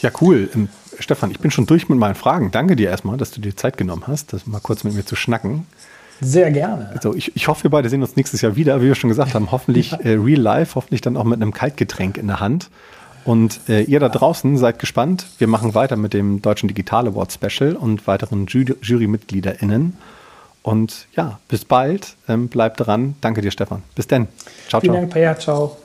Ja, 0.00 0.10
cool. 0.20 0.48
Ähm, 0.54 0.68
Stefan, 0.98 1.30
ich 1.30 1.40
bin 1.40 1.50
schon 1.50 1.66
durch 1.66 1.88
mit 1.88 1.98
meinen 1.98 2.14
Fragen. 2.14 2.50
Danke 2.50 2.76
dir 2.76 2.90
erstmal, 2.90 3.16
dass 3.16 3.30
du 3.30 3.40
dir 3.40 3.56
Zeit 3.56 3.76
genommen 3.76 4.04
hast, 4.06 4.32
das 4.32 4.46
mal 4.46 4.60
kurz 4.60 4.84
mit 4.84 4.94
mir 4.94 5.04
zu 5.04 5.16
schnacken. 5.16 5.66
Sehr 6.20 6.50
gerne. 6.50 6.90
Also 6.94 7.14
ich, 7.14 7.34
ich 7.34 7.48
hoffe, 7.48 7.64
wir 7.64 7.70
beide 7.70 7.88
sehen 7.88 8.02
uns 8.02 8.16
nächstes 8.16 8.42
Jahr 8.42 8.56
wieder, 8.56 8.80
wie 8.82 8.86
wir 8.86 8.94
schon 8.94 9.08
gesagt 9.08 9.34
haben. 9.34 9.50
Hoffentlich 9.50 9.92
äh, 10.04 10.10
real 10.10 10.40
life, 10.40 10.74
hoffentlich 10.74 11.00
dann 11.00 11.16
auch 11.16 11.24
mit 11.24 11.40
einem 11.40 11.52
Kaltgetränk 11.52 12.18
in 12.18 12.26
der 12.26 12.40
Hand. 12.40 12.68
Und 13.24 13.60
äh, 13.68 13.82
ihr 13.82 14.00
da 14.00 14.08
draußen 14.08 14.56
seid 14.56 14.78
gespannt. 14.78 15.26
Wir 15.38 15.46
machen 15.46 15.74
weiter 15.74 15.96
mit 15.96 16.14
dem 16.14 16.40
Deutschen 16.42 16.68
Digital 16.68 17.06
Award 17.08 17.32
Special 17.32 17.76
und 17.76 18.06
weiteren 18.06 18.46
Jury 18.46 18.74
JurymitgliederInnen. 18.82 19.96
Und 20.62 21.06
ja, 21.14 21.38
bis 21.48 21.64
bald. 21.64 22.16
Ähm, 22.28 22.48
bleibt 22.48 22.80
dran. 22.80 23.16
Danke 23.20 23.40
dir, 23.40 23.50
Stefan. 23.50 23.82
Bis 23.94 24.06
dann. 24.06 24.28
Ciao, 24.68 24.80
Vielen 24.80 24.80
ciao. 24.80 24.80
Vielen 24.80 24.94
Dank, 24.94 25.12
Paya. 25.12 25.38
Ciao. 25.38 25.76